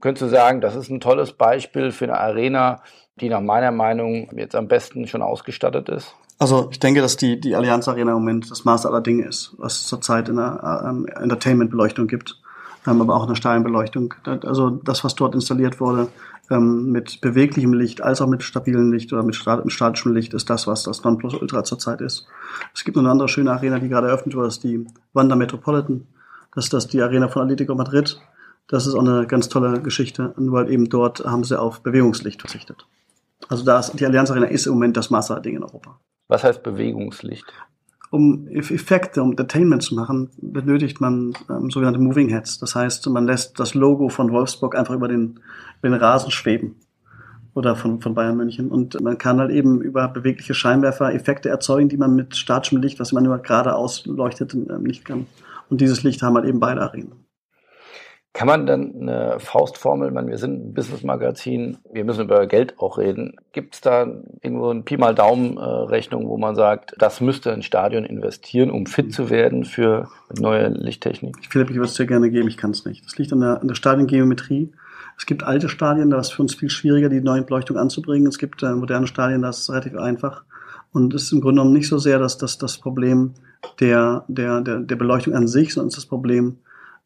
könntest 0.00 0.22
du 0.22 0.28
sagen, 0.28 0.60
das 0.60 0.76
ist 0.76 0.90
ein 0.90 1.00
tolles 1.00 1.32
Beispiel 1.32 1.90
für 1.90 2.04
eine 2.04 2.18
Arena, 2.18 2.82
die 3.20 3.28
nach 3.28 3.40
meiner 3.40 3.72
Meinung 3.72 4.30
jetzt 4.36 4.54
am 4.54 4.68
besten 4.68 5.06
schon 5.06 5.22
ausgestattet 5.22 5.88
ist? 5.88 6.14
Also 6.38 6.68
ich 6.70 6.80
denke, 6.80 7.02
dass 7.02 7.16
die, 7.16 7.38
die 7.38 7.54
Allianz 7.54 7.86
Arena 7.86 8.12
im 8.12 8.18
Moment 8.18 8.50
das 8.50 8.64
Maß 8.64 8.86
aller 8.86 9.02
Dinge 9.02 9.26
ist, 9.26 9.54
was 9.58 9.74
es 9.76 9.86
zurzeit 9.86 10.28
in 10.28 10.36
der 10.36 10.84
ähm, 10.88 11.06
Entertainment-Beleuchtung 11.06 12.06
gibt, 12.06 12.40
ähm, 12.86 13.02
aber 13.02 13.14
auch 13.14 13.24
in 13.24 13.28
der 13.28 13.34
Stadionbeleuchtung. 13.34 14.14
Also 14.24 14.70
das, 14.70 15.04
was 15.04 15.14
dort 15.14 15.34
installiert 15.34 15.80
wurde, 15.80 16.08
ähm, 16.50 16.90
mit 16.92 17.20
beweglichem 17.20 17.74
Licht 17.74 18.00
als 18.00 18.22
auch 18.22 18.26
mit 18.26 18.42
stabilem 18.42 18.90
Licht 18.90 19.12
oder 19.12 19.22
mit 19.22 19.36
statischem 19.36 20.14
Licht 20.14 20.32
ist 20.32 20.48
das, 20.48 20.66
was 20.66 20.84
das 20.84 21.04
Nonplusultra 21.04 21.62
zurzeit 21.62 22.00
ist. 22.00 22.26
Es 22.74 22.84
gibt 22.84 22.96
noch 22.96 23.02
eine 23.02 23.12
andere 23.12 23.28
schöne 23.28 23.52
Arena, 23.52 23.78
die 23.78 23.88
gerade 23.88 24.08
eröffnet 24.08 24.34
wurde, 24.34 24.46
das 24.46 24.56
ist 24.56 24.64
die 24.64 24.86
Wanda 25.12 25.36
Metropolitan. 25.36 26.06
Das 26.54 26.64
ist 26.64 26.72
das 26.72 26.88
die 26.88 27.02
Arena 27.02 27.28
von 27.28 27.42
Atletico 27.42 27.74
Madrid. 27.74 28.18
Das 28.68 28.86
ist 28.86 28.94
auch 28.94 29.04
eine 29.04 29.26
ganz 29.26 29.48
tolle 29.48 29.80
Geschichte, 29.80 30.32
weil 30.36 30.70
eben 30.70 30.88
dort 30.88 31.24
haben 31.24 31.44
sie 31.44 31.58
auf 31.58 31.82
Bewegungslicht 31.82 32.40
verzichtet. 32.40 32.86
Also 33.48 33.64
da 33.64 33.80
ist, 33.80 33.98
die 33.98 34.06
Allianz 34.06 34.30
Arena 34.30 34.46
ist 34.46 34.66
im 34.66 34.74
Moment 34.74 34.96
das 34.96 35.10
Maß 35.10 35.30
aller 35.30 35.40
Dinge 35.40 35.58
in 35.58 35.64
Europa. 35.64 35.98
Was 36.28 36.44
heißt 36.44 36.62
Bewegungslicht? 36.62 37.46
um 38.10 38.48
Effekte, 38.48 39.22
um 39.22 39.30
Entertainment 39.30 39.82
zu 39.82 39.94
machen, 39.94 40.30
benötigt 40.42 41.00
man 41.00 41.32
ähm, 41.48 41.70
sogenannte 41.70 42.00
Moving 42.00 42.28
Heads. 42.28 42.58
Das 42.58 42.74
heißt, 42.74 43.08
man 43.08 43.24
lässt 43.24 43.58
das 43.58 43.74
Logo 43.74 44.08
von 44.08 44.32
Wolfsburg 44.32 44.76
einfach 44.76 44.94
über 44.94 45.06
den, 45.06 45.40
über 45.78 45.88
den 45.88 45.94
Rasen 45.94 46.32
schweben 46.32 46.74
oder 47.54 47.76
von, 47.76 48.00
von 48.00 48.14
Bayern 48.14 48.36
München. 48.36 48.68
Und 48.68 49.00
man 49.00 49.16
kann 49.16 49.38
halt 49.38 49.52
eben 49.52 49.80
über 49.80 50.08
bewegliche 50.08 50.54
Scheinwerfer 50.54 51.14
Effekte 51.14 51.48
erzeugen, 51.48 51.88
die 51.88 51.96
man 51.96 52.16
mit 52.16 52.36
statischem 52.36 52.82
Licht, 52.82 52.98
was 52.98 53.12
man 53.12 53.22
nur 53.22 53.38
gerade 53.38 53.76
ausleuchtet, 53.76 54.54
ähm, 54.54 54.82
nicht 54.82 55.04
kann. 55.04 55.26
Und 55.68 55.80
dieses 55.80 56.02
Licht 56.02 56.20
haben 56.22 56.34
halt 56.34 56.46
eben 56.46 56.58
beide 56.58 56.82
Arenen. 56.82 57.12
Kann 58.32 58.46
man 58.46 58.64
dann 58.64 58.94
eine 59.00 59.40
Faustformel, 59.40 60.12
man, 60.12 60.28
wir 60.28 60.38
sind 60.38 60.68
ein 60.68 60.74
Business-Magazin, 60.74 61.78
wir 61.92 62.04
müssen 62.04 62.24
über 62.24 62.46
Geld 62.46 62.78
auch 62.78 62.96
reden. 62.96 63.34
Gibt 63.52 63.74
es 63.74 63.80
da 63.80 64.06
irgendwo 64.40 64.70
eine 64.70 64.82
Pi 64.82 64.96
mal 64.96 65.16
Daumen-Rechnung, 65.16 66.28
wo 66.28 66.38
man 66.38 66.54
sagt, 66.54 66.94
das 66.96 67.20
müsste 67.20 67.52
ein 67.52 67.62
Stadion 67.62 68.04
investieren, 68.04 68.70
um 68.70 68.86
fit 68.86 69.12
zu 69.12 69.30
werden 69.30 69.64
für 69.64 70.08
neue 70.38 70.68
Lichttechnik? 70.68 71.36
Philipp, 71.50 71.70
ich 71.70 71.76
würde 71.76 71.88
es 71.88 71.94
dir 71.94 72.06
gerne 72.06 72.30
geben, 72.30 72.46
ich 72.46 72.56
kann 72.56 72.70
es 72.70 72.84
nicht. 72.84 73.04
Das 73.04 73.18
liegt 73.18 73.32
an 73.32 73.40
der, 73.40 73.60
an 73.60 73.66
der 73.66 73.74
Stadiongeometrie. 73.74 74.70
Es 75.18 75.26
gibt 75.26 75.42
alte 75.42 75.68
Stadien, 75.68 76.10
da 76.10 76.20
ist 76.20 76.32
für 76.32 76.42
uns 76.42 76.54
viel 76.54 76.70
schwieriger, 76.70 77.08
die 77.08 77.20
neue 77.20 77.42
Beleuchtung 77.42 77.76
anzubringen. 77.78 78.28
Es 78.28 78.38
gibt 78.38 78.62
äh, 78.62 78.72
moderne 78.72 79.08
Stadien, 79.08 79.42
da 79.42 79.50
ist 79.50 79.58
es 79.58 79.70
relativ 79.70 79.96
einfach. 79.96 80.44
Und 80.92 81.14
es 81.14 81.24
ist 81.24 81.32
im 81.32 81.40
Grunde 81.40 81.60
genommen 81.60 81.74
nicht 81.74 81.88
so 81.88 81.98
sehr 81.98 82.20
dass 82.20 82.38
das, 82.38 82.58
das 82.58 82.78
Problem 82.78 83.34
der, 83.80 84.24
der, 84.28 84.60
der, 84.60 84.78
der 84.78 84.96
Beleuchtung 84.96 85.34
an 85.34 85.48
sich, 85.48 85.74
sondern 85.74 85.88
es 85.88 85.94
ist 85.94 86.04
das 86.04 86.08
Problem, 86.08 86.58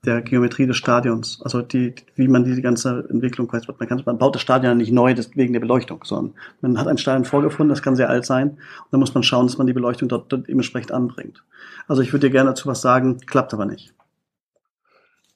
der 0.04 0.22
Geometrie 0.22 0.66
des 0.66 0.76
Stadions. 0.76 1.40
Also 1.42 1.62
die, 1.62 1.94
wie 2.14 2.28
man 2.28 2.44
die 2.44 2.60
ganze 2.62 3.06
Entwicklung 3.10 3.52
weiß. 3.52 3.66
Man, 3.68 3.88
kann, 3.88 4.02
man 4.04 4.18
baut 4.18 4.34
das 4.34 4.42
Stadion 4.42 4.72
ja 4.72 4.74
nicht 4.74 4.92
neu 4.92 5.14
wegen 5.34 5.52
der 5.52 5.60
Beleuchtung, 5.60 6.04
sondern 6.04 6.34
man 6.60 6.78
hat 6.78 6.88
ein 6.88 6.98
Stadion 6.98 7.24
vorgefunden, 7.24 7.70
das 7.70 7.82
kann 7.82 7.96
sehr 7.96 8.10
alt 8.10 8.24
sein. 8.24 8.50
Und 8.50 8.92
dann 8.92 9.00
muss 9.00 9.14
man 9.14 9.22
schauen, 9.22 9.46
dass 9.46 9.58
man 9.58 9.66
die 9.66 9.72
Beleuchtung 9.72 10.08
dort, 10.08 10.32
dort 10.32 10.48
dementsprechend 10.48 10.92
anbringt. 10.92 11.42
Also 11.88 12.02
ich 12.02 12.12
würde 12.12 12.28
dir 12.28 12.32
gerne 12.32 12.50
dazu 12.50 12.68
was 12.68 12.80
sagen, 12.80 13.18
klappt 13.26 13.54
aber 13.54 13.66
nicht. 13.66 13.94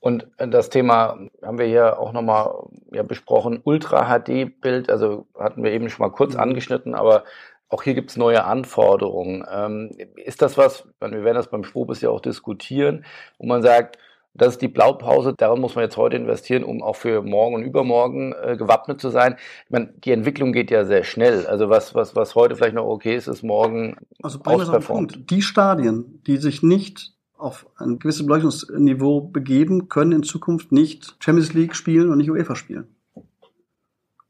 Und 0.00 0.28
das 0.38 0.70
Thema 0.70 1.18
haben 1.42 1.58
wir 1.58 1.66
hier 1.66 1.98
auch 1.98 2.12
nochmal 2.12 2.50
ja, 2.92 3.02
besprochen, 3.02 3.60
Ultra-HD-Bild, 3.64 4.90
also 4.90 5.26
hatten 5.36 5.64
wir 5.64 5.72
eben 5.72 5.90
schon 5.90 6.06
mal 6.06 6.12
kurz 6.12 6.34
mhm. 6.34 6.40
angeschnitten, 6.40 6.94
aber 6.94 7.24
auch 7.68 7.82
hier 7.82 7.94
gibt 7.94 8.10
es 8.10 8.16
neue 8.16 8.44
Anforderungen. 8.44 9.44
Ähm, 9.50 9.90
ist 10.16 10.40
das 10.40 10.56
was, 10.56 10.88
wir 11.00 11.24
werden 11.24 11.36
das 11.36 11.50
beim 11.50 11.64
Spobis 11.64 12.00
ja 12.00 12.10
auch 12.10 12.20
diskutieren, 12.20 13.04
wo 13.38 13.46
man 13.46 13.62
sagt, 13.62 13.98
das 14.34 14.54
ist 14.54 14.62
die 14.62 14.68
Blaupause. 14.68 15.34
Daran 15.36 15.60
muss 15.60 15.74
man 15.74 15.84
jetzt 15.84 15.96
heute 15.96 16.16
investieren, 16.16 16.64
um 16.64 16.82
auch 16.82 16.96
für 16.96 17.22
morgen 17.22 17.56
und 17.56 17.62
übermorgen 17.62 18.32
äh, 18.32 18.56
gewappnet 18.56 19.00
zu 19.00 19.10
sein. 19.10 19.36
Ich 19.64 19.70
meine, 19.70 19.92
die 20.04 20.12
Entwicklung 20.12 20.52
geht 20.52 20.70
ja 20.70 20.84
sehr 20.84 21.04
schnell. 21.04 21.46
Also 21.46 21.68
was, 21.68 21.94
was, 21.94 22.14
was 22.14 22.34
heute 22.34 22.56
vielleicht 22.56 22.74
noch 22.74 22.86
okay 22.86 23.16
ist, 23.16 23.26
ist 23.26 23.42
morgen 23.42 23.96
also 24.22 24.38
Punkt. 24.38 25.30
Die 25.30 25.42
Stadien, 25.42 26.22
die 26.26 26.36
sich 26.36 26.62
nicht 26.62 27.14
auf 27.36 27.66
ein 27.76 27.98
gewisses 27.98 28.26
Beleuchtungsniveau 28.26 29.20
begeben, 29.20 29.88
können 29.88 30.12
in 30.12 30.22
Zukunft 30.22 30.72
nicht 30.72 31.16
Champions 31.20 31.52
League 31.54 31.74
spielen 31.74 32.10
und 32.10 32.18
nicht 32.18 32.30
UEFA 32.30 32.56
spielen. 32.56 32.88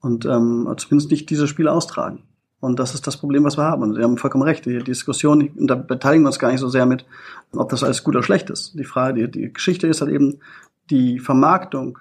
Und 0.00 0.26
ähm, 0.26 0.72
zumindest 0.76 1.10
nicht 1.10 1.28
diese 1.30 1.48
Spiele 1.48 1.72
austragen. 1.72 2.27
Und 2.60 2.78
das 2.78 2.94
ist 2.94 3.06
das 3.06 3.16
Problem, 3.16 3.44
was 3.44 3.56
wir 3.56 3.64
haben. 3.64 3.82
Und 3.82 3.94
Sie 3.94 4.02
haben 4.02 4.18
vollkommen 4.18 4.42
recht. 4.42 4.66
Die 4.66 4.78
Diskussion, 4.78 5.50
da 5.56 5.76
beteiligen 5.76 6.24
wir 6.24 6.28
uns 6.28 6.38
gar 6.38 6.50
nicht 6.50 6.60
so 6.60 6.68
sehr 6.68 6.86
mit, 6.86 7.04
ob 7.52 7.68
das 7.68 7.84
alles 7.84 8.02
gut 8.02 8.16
oder 8.16 8.24
schlecht 8.24 8.50
ist. 8.50 8.78
Die 8.78 8.84
Frage, 8.84 9.28
die, 9.28 9.40
die 9.40 9.52
Geschichte 9.52 9.86
ist 9.86 10.00
halt 10.00 10.10
eben, 10.10 10.40
die 10.90 11.20
Vermarktung 11.20 11.98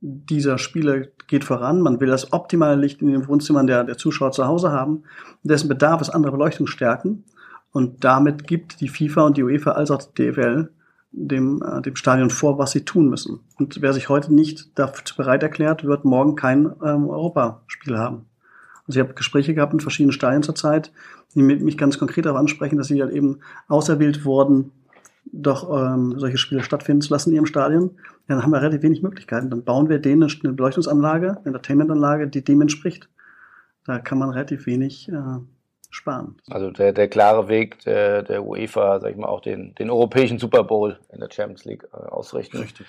dieser 0.00 0.58
Spiele 0.58 1.12
geht 1.28 1.44
voran. 1.44 1.80
Man 1.80 2.00
will 2.00 2.08
das 2.08 2.32
optimale 2.32 2.74
Licht 2.74 3.02
in 3.02 3.12
den 3.12 3.28
Wohnzimmern 3.28 3.66
der, 3.66 3.84
der 3.84 3.98
Zuschauer 3.98 4.32
zu 4.32 4.46
Hause 4.46 4.72
haben. 4.72 5.04
Dessen 5.42 5.68
Bedarf 5.68 6.00
ist 6.00 6.10
andere 6.10 6.32
Beleuchtungsstärken. 6.32 7.24
Und 7.72 8.02
damit 8.02 8.48
gibt 8.48 8.80
die 8.80 8.88
FIFA 8.88 9.26
und 9.26 9.36
die 9.36 9.44
UEFA 9.44 9.72
als 9.72 9.90
auch 9.90 10.02
die 10.02 10.32
DFL 10.32 10.70
dem, 11.12 11.62
äh, 11.62 11.82
dem 11.82 11.96
Stadion 11.96 12.30
vor, 12.30 12.58
was 12.58 12.72
sie 12.72 12.84
tun 12.84 13.08
müssen. 13.08 13.40
Und 13.58 13.80
wer 13.82 13.92
sich 13.92 14.08
heute 14.08 14.32
nicht 14.34 14.78
dazu 14.78 15.16
bereit 15.16 15.42
erklärt, 15.42 15.84
wird 15.84 16.04
morgen 16.04 16.34
kein 16.34 16.66
ähm, 16.84 17.08
Europaspiel 17.08 17.98
haben. 17.98 18.26
Also 18.90 18.98
ich 18.98 19.06
habe 19.06 19.14
Gespräche 19.14 19.54
gehabt 19.54 19.72
mit 19.72 19.82
verschiedenen 19.82 20.12
Stadien 20.12 20.42
zurzeit, 20.42 20.90
die 21.36 21.42
mich 21.42 21.78
ganz 21.78 21.96
konkret 21.96 22.26
darauf 22.26 22.40
ansprechen, 22.40 22.76
dass 22.76 22.88
sie 22.88 23.00
halt 23.00 23.12
eben 23.12 23.38
auserwählt 23.68 24.24
wurden, 24.24 24.72
doch 25.30 25.70
ähm, 25.70 26.18
solche 26.18 26.38
Spiele 26.38 26.64
stattfinden 26.64 27.00
zu 27.00 27.12
lassen 27.12 27.30
in 27.30 27.36
ihrem 27.36 27.46
Stadion, 27.46 27.92
ja, 28.26 28.34
dann 28.34 28.42
haben 28.42 28.50
wir 28.50 28.60
relativ 28.60 28.82
wenig 28.82 29.00
Möglichkeiten. 29.00 29.48
Dann 29.48 29.62
bauen 29.62 29.88
wir 29.88 30.00
denen 30.00 30.24
eine 30.24 30.52
Beleuchtungsanlage, 30.54 31.36
eine 31.36 31.46
Entertainmentanlage, 31.46 32.26
die 32.26 32.42
dem 32.42 32.62
entspricht. 32.62 33.08
Da 33.84 34.00
kann 34.00 34.18
man 34.18 34.30
relativ 34.30 34.66
wenig 34.66 35.08
äh, 35.08 35.38
sparen. 35.90 36.36
Also 36.48 36.70
der, 36.70 36.92
der 36.92 37.08
klare 37.08 37.48
Weg 37.48 37.80
der, 37.80 38.22
der 38.22 38.46
UEFA, 38.46 39.00
sag 39.00 39.10
ich 39.10 39.16
mal, 39.16 39.26
auch 39.26 39.40
den, 39.40 39.74
den 39.74 39.90
europäischen 39.90 40.38
Super 40.38 40.64
Bowl 40.64 40.98
in 41.12 41.20
der 41.20 41.28
Champions 41.30 41.64
League 41.64 41.84
äh, 41.92 41.96
ausrichten. 41.96 42.58
Richtig. 42.58 42.86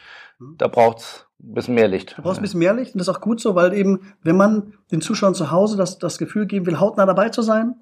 Da 0.58 0.68
braucht's 0.68 1.28
ein 1.40 1.54
bisschen 1.54 1.76
mehr 1.76 1.88
Licht. 1.88 2.16
Da 2.18 2.22
brauchst 2.22 2.40
ein 2.40 2.44
bisschen 2.44 2.60
mehr 2.60 2.74
Licht 2.74 2.94
und 2.94 3.00
das 3.00 3.08
ist 3.08 3.16
auch 3.16 3.22
gut 3.22 3.42
so, 3.42 3.56
weil 3.56 3.74
eben, 3.74 4.14
wenn 4.24 4.38
man 4.38 4.74
den 4.92 5.02
Zuschauern 5.02 5.34
zu 5.34 5.52
Hause 5.52 5.78
das, 5.78 5.98
das 5.98 6.18
Gefühl 6.18 6.46
geben 6.46 6.66
will, 6.68 6.80
hautnah 6.80 7.06
dabei 7.06 7.30
zu 7.30 7.42
sein, 7.42 7.76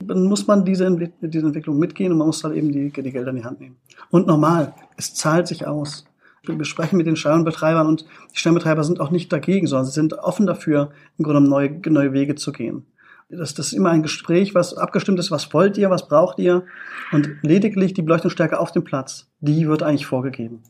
dann 0.00 0.24
muss 0.24 0.46
man 0.46 0.64
diese, 0.64 0.90
diese 1.20 1.46
Entwicklung 1.46 1.78
mitgehen 1.78 2.12
und 2.12 2.18
man 2.18 2.26
muss 2.26 2.42
halt 2.42 2.56
eben 2.56 2.72
die, 2.72 2.90
die 2.90 3.12
Gelder 3.12 3.30
in 3.30 3.36
die 3.36 3.44
Hand 3.44 3.60
nehmen. 3.60 3.76
Und 4.10 4.26
normal, 4.26 4.74
es 4.96 5.14
zahlt 5.14 5.46
sich 5.46 5.66
aus. 5.66 6.04
Wir 6.44 6.64
sprechen 6.64 6.96
mit 6.96 7.06
den 7.06 7.14
Steuerbetreibern 7.14 7.86
und 7.86 8.04
die 8.32 8.38
Steuerbetreiber 8.38 8.82
sind 8.82 9.00
auch 9.00 9.10
nicht 9.10 9.32
dagegen, 9.32 9.68
sondern 9.68 9.86
sie 9.86 9.92
sind 9.92 10.14
offen 10.14 10.46
dafür, 10.46 10.90
im 11.18 11.24
Grunde 11.24 11.40
neue, 11.40 11.80
neue 11.88 12.12
Wege 12.12 12.34
zu 12.34 12.50
gehen. 12.50 12.84
Das, 13.32 13.54
das 13.54 13.68
ist 13.68 13.72
immer 13.72 13.90
ein 13.90 14.02
Gespräch, 14.02 14.54
was 14.54 14.74
abgestimmt 14.74 15.18
ist, 15.18 15.30
was 15.30 15.52
wollt 15.54 15.78
ihr, 15.78 15.90
was 15.90 16.06
braucht 16.06 16.38
ihr 16.38 16.64
und 17.12 17.30
lediglich 17.42 17.94
die 17.94 18.02
Beleuchtungsstärke 18.02 18.60
auf 18.60 18.72
dem 18.72 18.84
Platz, 18.84 19.26
die 19.40 19.66
wird 19.66 19.82
eigentlich 19.82 20.06
vorgegeben. 20.06 20.62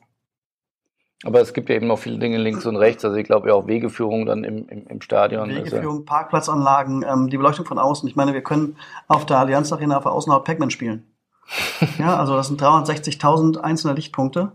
Aber 1.25 1.41
es 1.41 1.53
gibt 1.53 1.69
ja 1.69 1.77
eben 1.77 1.87
noch 1.87 1.99
viele 1.99 2.19
Dinge 2.19 2.39
links 2.39 2.67
und 2.67 2.77
rechts. 2.77 3.05
Also 3.05 3.17
ich 3.17 3.27
glaube 3.27 3.49
ja 3.49 3.55
auch 3.55 3.67
Wegeführung 3.67 4.27
dann 4.27 4.43
im, 4.45 4.69
im, 4.69 4.87
im 4.87 5.01
Stadion. 5.01 5.51
Also 5.51 5.57
Wegeführung, 5.57 6.05
Parkplatzanlagen, 6.05 7.05
ähm, 7.09 7.31
die 7.31 7.37
Beleuchtung 7.37 7.65
von 7.65 7.79
außen. 7.79 8.09
Ich 8.09 8.17
meine, 8.17 8.33
wir 8.33 8.43
können 8.43 8.77
auf 9.07 9.25
der 9.27 9.39
Allianz 9.39 9.73
Arena 9.73 9.99
auf 9.99 10.03
der 10.03 10.13
Außenhaut 10.13 10.45
Pac-Man 10.45 10.71
spielen. 10.71 11.07
ja, 11.99 12.17
also 12.17 12.35
das 12.35 12.49
sind 12.49 12.61
360.000 12.61 13.59
einzelne 13.59 13.95
Lichtpunkte. 13.95 14.53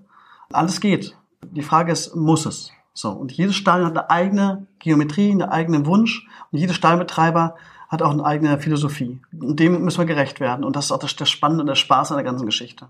Alles 0.52 0.82
geht. 0.82 1.18
Die 1.44 1.62
Frage 1.62 1.92
ist, 1.92 2.16
muss 2.16 2.46
es? 2.46 2.72
So. 2.94 3.12
Und 3.12 3.32
jedes 3.32 3.56
Stadion 3.56 3.88
hat 3.88 3.98
eine 3.98 4.10
eigene 4.10 4.68
Geometrie, 4.80 5.32
einen 5.32 5.44
eigenen 5.44 5.86
Wunsch. 5.86 6.28
Und 6.52 6.60
jeder 6.60 6.74
Stadionbetreiber 6.74 7.56
hat 7.88 8.02
auch 8.02 8.12
eine 8.12 8.26
eigene 8.26 8.60
Philosophie. 8.60 9.22
Und 9.32 9.60
dem 9.60 9.84
müssen 9.84 10.00
wir 10.00 10.06
gerecht 10.06 10.40
werden. 10.40 10.66
Und 10.66 10.76
das 10.76 10.86
ist 10.86 10.92
auch 10.92 11.00
das, 11.00 11.16
das 11.16 11.30
Spannende 11.30 11.62
und 11.62 11.68
der 11.68 11.76
Spaß 11.76 12.12
an 12.12 12.18
der 12.18 12.26
ganzen 12.26 12.46
Geschichte. 12.46 12.90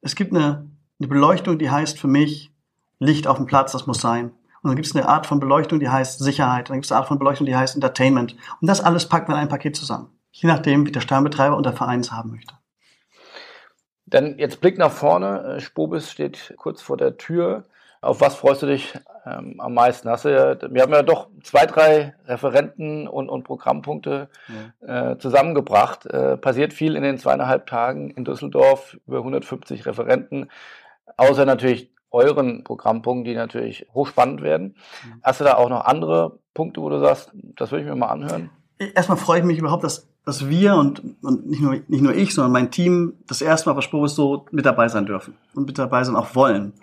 Es 0.00 0.14
gibt 0.16 0.32
eine, 0.32 0.66
eine 0.98 1.08
Beleuchtung, 1.08 1.58
die 1.58 1.70
heißt 1.70 1.98
für 1.98 2.08
mich, 2.08 2.52
Licht 2.98 3.26
auf 3.26 3.36
dem 3.36 3.46
Platz, 3.46 3.72
das 3.72 3.86
muss 3.86 4.00
sein. 4.00 4.32
Und 4.62 4.70
dann 4.70 4.76
gibt 4.76 4.86
es 4.86 4.96
eine 4.96 5.08
Art 5.08 5.26
von 5.26 5.40
Beleuchtung, 5.40 5.78
die 5.78 5.90
heißt 5.90 6.18
Sicherheit. 6.20 6.70
dann 6.70 6.76
gibt 6.76 6.86
es 6.86 6.92
eine 6.92 7.00
Art 7.00 7.08
von 7.08 7.18
Beleuchtung, 7.18 7.46
die 7.46 7.56
heißt 7.56 7.74
Entertainment. 7.74 8.36
Und 8.60 8.68
das 8.68 8.80
alles 8.80 9.08
packt 9.08 9.28
man 9.28 9.36
in 9.36 9.42
ein 9.42 9.48
Paket 9.48 9.76
zusammen. 9.76 10.08
Je 10.32 10.48
nachdem, 10.48 10.86
wie 10.86 10.92
der 10.92 11.00
Sternbetreiber 11.00 11.56
und 11.56 11.66
der 11.66 11.74
Verein 11.74 12.00
es 12.00 12.12
haben 12.12 12.30
möchte. 12.30 12.54
Dann 14.06 14.38
jetzt 14.38 14.60
Blick 14.60 14.78
nach 14.78 14.90
vorne. 14.90 15.56
Äh, 15.56 15.60
Spobis 15.60 16.10
steht 16.10 16.54
kurz 16.56 16.82
vor 16.82 16.96
der 16.96 17.16
Tür. 17.16 17.64
Auf 18.04 18.20
was 18.20 18.34
freust 18.34 18.62
du 18.62 18.66
dich 18.66 18.92
ähm, 19.24 19.58
am 19.58 19.74
meisten? 19.74 20.08
Hast 20.08 20.24
du 20.26 20.28
ja, 20.28 20.56
wir 20.70 20.82
haben 20.82 20.92
ja 20.92 21.02
doch 21.02 21.28
zwei, 21.42 21.66
drei 21.66 22.14
Referenten 22.26 23.08
und, 23.08 23.28
und 23.28 23.44
Programmpunkte 23.44 24.28
ja. 24.86 25.12
äh, 25.12 25.18
zusammengebracht. 25.18 26.06
Äh, 26.06 26.36
passiert 26.36 26.74
viel 26.74 26.96
in 26.96 27.02
den 27.02 27.18
zweieinhalb 27.18 27.66
Tagen 27.66 28.10
in 28.10 28.24
Düsseldorf, 28.24 28.98
über 29.06 29.18
150 29.18 29.86
Referenten. 29.86 30.50
Außer 31.16 31.46
natürlich 31.46 31.90
euren 32.10 32.62
Programmpunkten, 32.62 33.24
die 33.24 33.34
natürlich 33.34 33.86
hochspannend 33.92 34.42
werden. 34.42 34.76
Mhm. 35.04 35.20
Hast 35.22 35.40
du 35.40 35.44
da 35.44 35.54
auch 35.54 35.68
noch 35.68 35.84
andere 35.84 36.38
Punkte, 36.54 36.80
wo 36.80 36.88
du 36.88 37.00
sagst, 37.00 37.32
das 37.56 37.72
würde 37.72 37.84
ich 37.84 37.90
mir 37.90 37.96
mal 37.96 38.08
anhören? 38.08 38.50
Erstmal 38.78 39.18
freue 39.18 39.40
ich 39.40 39.44
mich 39.44 39.58
überhaupt, 39.58 39.82
dass, 39.82 40.08
dass 40.24 40.48
wir 40.48 40.76
und, 40.76 41.02
und 41.22 41.46
nicht, 41.46 41.60
nur, 41.60 41.72
nicht 41.88 42.02
nur 42.02 42.14
ich, 42.14 42.34
sondern 42.34 42.52
mein 42.52 42.70
Team 42.70 43.14
das 43.26 43.40
erste 43.40 43.68
Mal 43.68 43.74
bei 43.74 43.80
Spobis 43.80 44.14
so 44.14 44.46
mit 44.50 44.66
dabei 44.66 44.88
sein 44.88 45.06
dürfen 45.06 45.34
und 45.54 45.66
mit 45.66 45.78
dabei 45.78 46.04
sein 46.04 46.16
auch 46.16 46.34
wollen. 46.34 46.74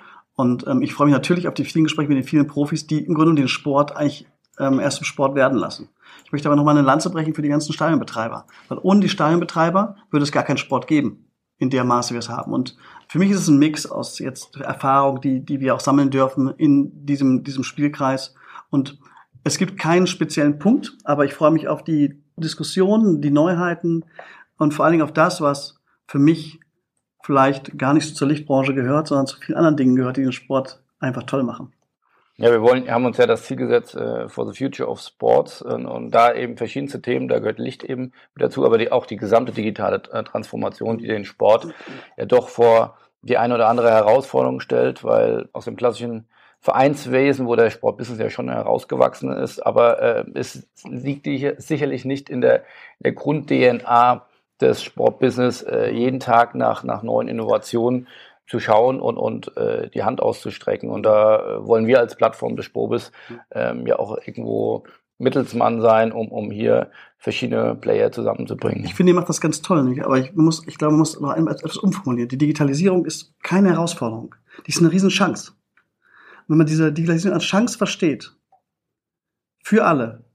Und 0.41 0.65
ähm, 0.65 0.81
ich 0.81 0.91
freue 0.95 1.05
mich 1.05 1.13
natürlich 1.13 1.47
auf 1.47 1.53
die 1.53 1.63
vielen 1.63 1.83
Gespräche 1.83 2.09
mit 2.09 2.17
den 2.17 2.23
vielen 2.23 2.47
Profis, 2.47 2.87
die 2.87 3.05
im 3.05 3.13
Grunde 3.13 3.35
den 3.35 3.47
Sport 3.47 3.95
eigentlich 3.95 4.25
ähm, 4.57 4.79
erst 4.79 4.97
im 4.97 5.05
Sport 5.05 5.35
werden 5.35 5.55
lassen. 5.55 5.87
Ich 6.25 6.31
möchte 6.31 6.49
aber 6.49 6.55
nochmal 6.55 6.75
eine 6.75 6.85
Lanze 6.85 7.11
brechen 7.11 7.35
für 7.35 7.43
die 7.43 7.49
ganzen 7.49 7.73
Stadionbetreiber. 7.73 8.47
Weil 8.67 8.79
ohne 8.81 9.01
die 9.01 9.09
Stadionbetreiber 9.09 9.97
würde 10.09 10.23
es 10.23 10.31
gar 10.31 10.41
keinen 10.41 10.57
Sport 10.57 10.87
geben 10.87 11.27
in 11.59 11.69
der 11.69 11.83
Maße 11.83 12.15
wir 12.15 12.19
es 12.19 12.29
haben. 12.29 12.53
Und 12.53 12.75
für 13.07 13.19
mich 13.19 13.29
ist 13.29 13.41
es 13.41 13.49
ein 13.49 13.59
Mix 13.59 13.85
aus 13.85 14.17
jetzt 14.17 14.57
Erfahrung, 14.57 15.21
die, 15.21 15.45
die 15.45 15.59
wir 15.59 15.75
auch 15.75 15.79
sammeln 15.79 16.09
dürfen 16.09 16.51
in 16.57 17.05
diesem, 17.05 17.43
diesem 17.43 17.63
Spielkreis. 17.63 18.33
Und 18.71 18.97
es 19.43 19.59
gibt 19.59 19.77
keinen 19.77 20.07
speziellen 20.07 20.57
Punkt, 20.57 20.97
aber 21.03 21.23
ich 21.23 21.35
freue 21.35 21.51
mich 21.51 21.67
auf 21.67 21.83
die 21.83 22.19
Diskussionen, 22.35 23.21
die 23.21 23.29
Neuheiten 23.29 24.05
und 24.57 24.73
vor 24.73 24.85
allen 24.85 24.93
Dingen 24.93 25.03
auf 25.03 25.13
das, 25.13 25.39
was 25.39 25.75
für 26.07 26.17
mich 26.17 26.61
vielleicht 27.23 27.77
gar 27.77 27.93
nicht 27.93 28.15
zur 28.15 28.27
Lichtbranche 28.27 28.73
gehört, 28.73 29.07
sondern 29.07 29.27
zu 29.27 29.37
vielen 29.37 29.57
anderen 29.57 29.77
Dingen 29.77 29.95
gehört, 29.95 30.17
die 30.17 30.23
den 30.23 30.31
Sport 30.31 30.81
einfach 30.99 31.23
toll 31.23 31.43
machen. 31.43 31.73
Ja, 32.37 32.49
wir 32.49 32.61
wollen, 32.61 32.89
haben 32.89 33.05
uns 33.05 33.17
ja 33.17 33.27
das 33.27 33.43
Ziel 33.43 33.57
gesetzt 33.57 33.93
äh, 33.95 34.27
for 34.27 34.51
the 34.51 34.57
future 34.57 34.89
of 34.89 34.99
sports 34.99 35.61
und, 35.61 35.85
und, 35.85 36.09
da 36.09 36.33
eben 36.33 36.57
verschiedenste 36.57 37.01
Themen, 37.01 37.27
da 37.27 37.37
gehört 37.37 37.59
Licht 37.59 37.83
eben 37.83 38.13
dazu, 38.35 38.65
aber 38.65 38.79
die, 38.79 38.91
auch 38.91 39.05
die 39.05 39.17
gesamte 39.17 39.51
digitale 39.51 40.01
äh, 40.11 40.23
Transformation, 40.23 40.97
die 40.97 41.07
den 41.07 41.25
Sport 41.25 41.67
ja 42.17 42.25
doch 42.25 42.49
vor 42.49 42.97
die 43.21 43.37
eine 43.37 43.53
oder 43.53 43.67
andere 43.67 43.91
Herausforderung 43.91 44.59
stellt, 44.59 45.03
weil 45.03 45.49
aus 45.53 45.65
dem 45.65 45.75
klassischen 45.75 46.27
Vereinswesen, 46.59 47.47
wo 47.47 47.55
der 47.55 47.69
Sportbusiness 47.69 48.19
ja 48.19 48.29
schon 48.29 48.49
herausgewachsen 48.49 49.31
ist, 49.33 49.59
aber 49.59 50.01
äh, 50.01 50.25
es 50.33 50.67
liegt 50.83 51.27
sicherlich 51.61 52.05
nicht 52.05 52.29
in 52.29 52.41
der, 52.41 52.63
der 52.99 53.11
Grund-DNA 53.11 54.25
des 54.61 54.83
Sportbusiness, 54.83 55.63
äh, 55.63 55.91
jeden 55.91 56.19
Tag 56.19 56.55
nach, 56.55 56.83
nach 56.83 57.03
neuen 57.03 57.27
Innovationen 57.27 58.07
zu 58.47 58.59
schauen 58.59 58.99
und, 58.99 59.17
und 59.17 59.55
äh, 59.57 59.89
die 59.89 60.03
Hand 60.03 60.21
auszustrecken. 60.21 60.89
Und 60.89 61.03
da 61.03 61.37
äh, 61.37 61.67
wollen 61.67 61.87
wir 61.87 61.99
als 61.99 62.15
Plattform 62.15 62.55
des 62.55 62.65
Spobis 62.65 63.11
ähm, 63.51 63.87
ja 63.87 63.97
auch 63.97 64.17
irgendwo 64.25 64.83
Mittelsmann 65.17 65.81
sein, 65.81 66.11
um, 66.11 66.27
um 66.29 66.51
hier 66.51 66.91
verschiedene 67.17 67.75
Player 67.75 68.11
zusammenzubringen. 68.11 68.83
Ich 68.83 68.95
finde, 68.95 69.11
ihr 69.11 69.15
macht 69.15 69.29
das 69.29 69.39
ganz 69.39 69.61
toll, 69.61 69.83
nicht? 69.83 70.03
aber 70.03 70.17
ich, 70.17 70.33
muss, 70.33 70.67
ich 70.67 70.77
glaube, 70.77 70.93
man 70.93 70.99
muss 70.99 71.19
noch 71.19 71.35
etwas 71.35 71.77
umformulieren. 71.77 72.29
Die 72.29 72.37
Digitalisierung 72.37 73.05
ist 73.05 73.33
keine 73.43 73.69
Herausforderung. 73.69 74.35
Die 74.65 74.71
ist 74.71 74.79
eine 74.79 74.91
Riesenchance. 74.91 75.53
Wenn 76.47 76.57
man 76.57 76.67
diese 76.67 76.91
Digitalisierung 76.91 77.35
als 77.35 77.45
Chance 77.45 77.77
versteht, 77.77 78.35
für 79.63 79.85
alle, 79.85 80.25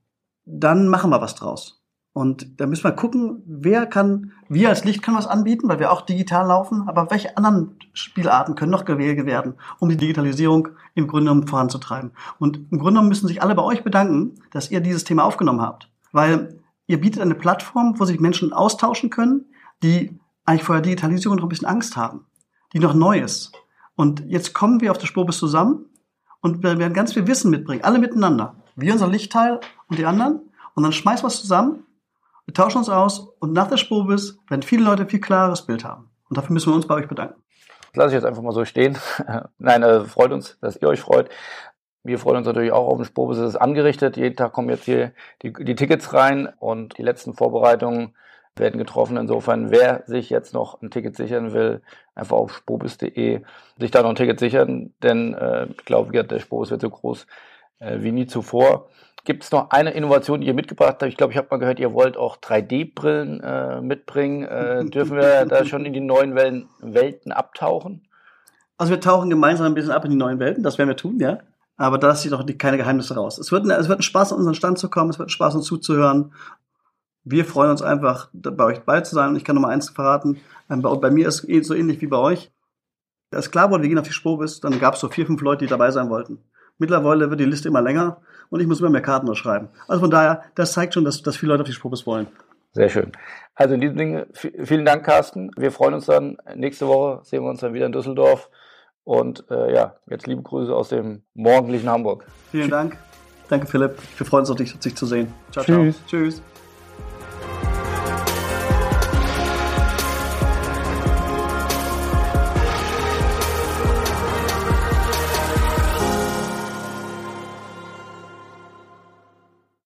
dann 0.44 0.88
machen 0.88 1.10
wir 1.10 1.20
was 1.20 1.34
draus. 1.34 1.75
Und 2.16 2.58
da 2.62 2.66
müssen 2.66 2.84
wir 2.84 2.92
gucken, 2.92 3.42
wer 3.44 3.84
kann, 3.84 4.32
wir 4.48 4.70
als 4.70 4.86
Licht 4.86 5.02
können 5.02 5.18
was 5.18 5.26
anbieten, 5.26 5.68
weil 5.68 5.80
wir 5.80 5.92
auch 5.92 6.00
digital 6.00 6.46
laufen, 6.46 6.88
aber 6.88 7.10
welche 7.10 7.36
anderen 7.36 7.76
Spielarten 7.92 8.54
können 8.54 8.70
noch 8.70 8.86
gewählt 8.86 9.26
werden, 9.26 9.52
um 9.80 9.90
die 9.90 9.98
Digitalisierung 9.98 10.68
im 10.94 11.08
Grunde 11.08 11.26
genommen 11.26 11.46
voranzutreiben. 11.46 12.12
Und 12.38 12.56
im 12.56 12.78
Grunde 12.78 12.92
genommen 12.92 13.10
müssen 13.10 13.28
sich 13.28 13.42
alle 13.42 13.54
bei 13.54 13.62
euch 13.62 13.84
bedanken, 13.84 14.40
dass 14.50 14.70
ihr 14.70 14.80
dieses 14.80 15.04
Thema 15.04 15.24
aufgenommen 15.24 15.60
habt. 15.60 15.90
Weil 16.10 16.58
ihr 16.86 16.98
bietet 17.02 17.20
eine 17.20 17.34
Plattform, 17.34 18.00
wo 18.00 18.06
sich 18.06 18.18
Menschen 18.18 18.54
austauschen 18.54 19.10
können, 19.10 19.44
die 19.82 20.18
eigentlich 20.46 20.64
vor 20.64 20.76
der 20.76 20.82
Digitalisierung 20.84 21.36
noch 21.36 21.44
ein 21.44 21.50
bisschen 21.50 21.68
Angst 21.68 21.98
haben, 21.98 22.24
die 22.72 22.78
noch 22.78 22.94
neu 22.94 23.20
ist. 23.20 23.52
Und 23.94 24.24
jetzt 24.26 24.54
kommen 24.54 24.80
wir 24.80 24.90
auf 24.90 24.98
der 24.98 25.06
Spur 25.06 25.26
bis 25.26 25.36
zusammen 25.36 25.84
und 26.40 26.62
wir 26.62 26.78
werden 26.78 26.94
ganz 26.94 27.12
viel 27.12 27.26
Wissen 27.26 27.50
mitbringen, 27.50 27.84
alle 27.84 27.98
miteinander. 27.98 28.56
Wir 28.74 28.94
unser 28.94 29.06
Lichtteil 29.06 29.60
und 29.88 29.98
die 29.98 30.06
anderen. 30.06 30.40
Und 30.74 30.82
dann 30.82 30.92
schmeißen 30.92 31.22
wir 31.22 31.28
es 31.28 31.42
zusammen 31.42 31.82
wir 32.46 32.54
tauschen 32.54 32.78
uns 32.78 32.88
aus 32.88 33.28
und 33.40 33.52
nach 33.52 33.68
der 33.68 33.76
Spobis 33.76 34.38
werden 34.48 34.62
viele 34.62 34.84
Leute 34.84 35.02
ein 35.02 35.08
viel 35.08 35.20
klareres 35.20 35.62
Bild 35.62 35.84
haben. 35.84 36.10
Und 36.28 36.38
dafür 36.38 36.52
müssen 36.52 36.70
wir 36.70 36.76
uns 36.76 36.86
bei 36.86 36.94
euch 36.94 37.08
bedanken. 37.08 37.42
Das 37.92 37.96
lasse 37.96 38.08
ich 38.08 38.14
jetzt 38.14 38.24
einfach 38.24 38.42
mal 38.42 38.52
so 38.52 38.64
stehen. 38.64 38.96
Nein, 39.58 39.82
äh, 39.82 40.04
freut 40.04 40.32
uns, 40.32 40.58
dass 40.60 40.76
ihr 40.76 40.88
euch 40.88 41.00
freut. 41.00 41.28
Wir 42.04 42.18
freuen 42.18 42.38
uns 42.38 42.46
natürlich 42.46 42.72
auch 42.72 42.86
auf 42.86 42.98
den 42.98 43.04
Spobis. 43.04 43.38
Es 43.38 43.50
ist 43.50 43.56
angerichtet. 43.56 44.16
Jeden 44.16 44.36
Tag 44.36 44.52
kommen 44.52 44.68
jetzt 44.68 44.84
hier 44.84 45.12
die, 45.42 45.52
die 45.52 45.74
Tickets 45.74 46.12
rein 46.12 46.48
und 46.60 46.98
die 46.98 47.02
letzten 47.02 47.34
Vorbereitungen 47.34 48.14
werden 48.54 48.78
getroffen. 48.78 49.16
Insofern, 49.16 49.70
wer 49.70 50.04
sich 50.06 50.30
jetzt 50.30 50.54
noch 50.54 50.80
ein 50.80 50.90
Ticket 50.90 51.16
sichern 51.16 51.52
will, 51.52 51.82
einfach 52.14 52.36
auf 52.36 52.54
spobis.de 52.54 53.42
sich 53.78 53.90
da 53.90 54.02
noch 54.02 54.10
ein 54.10 54.16
Ticket 54.16 54.38
sichern, 54.38 54.94
denn 55.02 55.34
äh, 55.34 55.66
ich 55.66 55.84
glaube, 55.84 56.24
der 56.24 56.38
Spobis 56.38 56.70
wird 56.70 56.80
so 56.80 56.90
groß 56.90 57.26
äh, 57.80 57.98
wie 58.00 58.12
nie 58.12 58.26
zuvor. 58.26 58.88
Gibt 59.26 59.42
es 59.42 59.50
noch 59.50 59.70
eine 59.70 59.90
Innovation, 59.90 60.40
die 60.40 60.46
ihr 60.46 60.54
mitgebracht 60.54 60.98
habt? 61.00 61.02
Ich 61.02 61.16
glaube, 61.16 61.32
ich 61.32 61.36
habe 61.36 61.48
mal 61.50 61.58
gehört, 61.58 61.80
ihr 61.80 61.92
wollt 61.92 62.16
auch 62.16 62.36
3D-Brillen 62.36 63.40
äh, 63.40 63.80
mitbringen. 63.80 64.44
Äh, 64.44 64.84
dürfen 64.84 65.16
wir 65.16 65.44
da 65.48 65.64
schon 65.64 65.84
in 65.84 65.92
die 65.92 66.00
neuen 66.00 66.36
Welten, 66.36 66.68
Welten 66.78 67.32
abtauchen? 67.32 68.06
Also 68.78 68.92
wir 68.92 69.00
tauchen 69.00 69.28
gemeinsam 69.28 69.66
ein 69.66 69.74
bisschen 69.74 69.90
ab 69.90 70.04
in 70.04 70.12
die 70.12 70.16
neuen 70.16 70.38
Welten, 70.38 70.62
das 70.62 70.78
werden 70.78 70.90
wir 70.90 70.96
tun, 70.96 71.18
ja. 71.18 71.38
Aber 71.76 71.98
da 71.98 72.12
ich 72.12 72.30
doch 72.30 72.46
keine 72.56 72.76
Geheimnisse 72.76 73.16
raus. 73.16 73.38
Es 73.38 73.50
wird, 73.50 73.64
ein, 73.64 73.70
es 73.70 73.88
wird 73.88 73.98
ein 73.98 74.02
Spaß, 74.02 74.32
an 74.32 74.38
unseren 74.38 74.54
Stand 74.54 74.78
zu 74.78 74.88
kommen, 74.88 75.10
es 75.10 75.18
wird 75.18 75.28
ein 75.28 75.30
Spaß, 75.30 75.56
uns 75.56 75.66
zuzuhören. 75.66 76.32
Wir 77.24 77.44
freuen 77.44 77.72
uns 77.72 77.82
einfach, 77.82 78.28
bei 78.32 78.64
euch 78.64 78.78
dabei 78.78 79.00
zu 79.00 79.16
sein. 79.16 79.30
Und 79.30 79.36
ich 79.36 79.44
kann 79.44 79.56
noch 79.56 79.62
mal 79.62 79.70
eins 79.70 79.90
verraten, 79.90 80.40
ähm, 80.70 80.82
bei, 80.82 80.94
bei 80.94 81.10
mir 81.10 81.26
ist 81.26 81.42
es 81.42 81.48
eh 81.48 81.60
so 81.62 81.74
ähnlich 81.74 82.00
wie 82.00 82.06
bei 82.06 82.18
euch. 82.18 82.52
Als 83.32 83.50
klar 83.50 83.72
wurde, 83.72 83.82
wir 83.82 83.88
gehen 83.88 83.98
auf 83.98 84.06
die 84.06 84.12
Spobis, 84.12 84.60
dann 84.60 84.78
gab 84.78 84.94
es 84.94 85.00
so 85.00 85.08
vier, 85.08 85.26
fünf 85.26 85.40
Leute, 85.40 85.64
die 85.64 85.70
dabei 85.70 85.90
sein 85.90 86.10
wollten. 86.10 86.38
Mittlerweile 86.78 87.30
wird 87.30 87.40
die 87.40 87.44
Liste 87.44 87.68
immer 87.68 87.82
länger 87.82 88.18
und 88.50 88.60
ich 88.60 88.66
muss 88.66 88.80
immer 88.80 88.90
mehr 88.90 89.02
Karten 89.02 89.34
schreiben. 89.34 89.68
Also 89.88 90.00
von 90.00 90.10
daher, 90.10 90.42
das 90.54 90.72
zeigt 90.72 90.94
schon, 90.94 91.04
dass, 91.04 91.22
dass 91.22 91.36
viele 91.36 91.52
Leute 91.52 91.62
auf 91.62 91.68
die 91.68 91.72
Spobis 91.72 92.06
wollen. 92.06 92.26
Sehr 92.72 92.90
schön. 92.90 93.12
Also 93.54 93.74
in 93.74 93.80
diesem 93.80 93.96
Sinne, 93.96 94.26
vielen 94.34 94.84
Dank, 94.84 95.04
Carsten. 95.04 95.50
Wir 95.56 95.72
freuen 95.72 95.94
uns 95.94 96.06
dann. 96.06 96.36
Nächste 96.54 96.86
Woche 96.86 97.20
sehen 97.24 97.42
wir 97.42 97.48
uns 97.48 97.60
dann 97.60 97.72
wieder 97.72 97.86
in 97.86 97.92
Düsseldorf. 97.92 98.50
Und 99.02 99.44
äh, 99.50 99.72
ja, 99.72 99.94
jetzt 100.10 100.26
liebe 100.26 100.42
Grüße 100.42 100.74
aus 100.74 100.90
dem 100.90 101.22
morgendlichen 101.32 101.88
Hamburg. 101.88 102.26
Vielen 102.50 102.68
Dank. 102.68 102.98
Danke, 103.48 103.66
Philipp. 103.66 103.96
Wir 104.18 104.26
freuen 104.26 104.40
uns 104.40 104.50
auf 104.50 104.56
dich, 104.56 104.76
dich 104.78 104.94
zu 104.94 105.06
sehen. 105.06 105.32
Ciao, 105.52 105.64
Tschüss. 105.64 105.96
ciao. 106.06 106.20
Tschüss. 106.20 106.42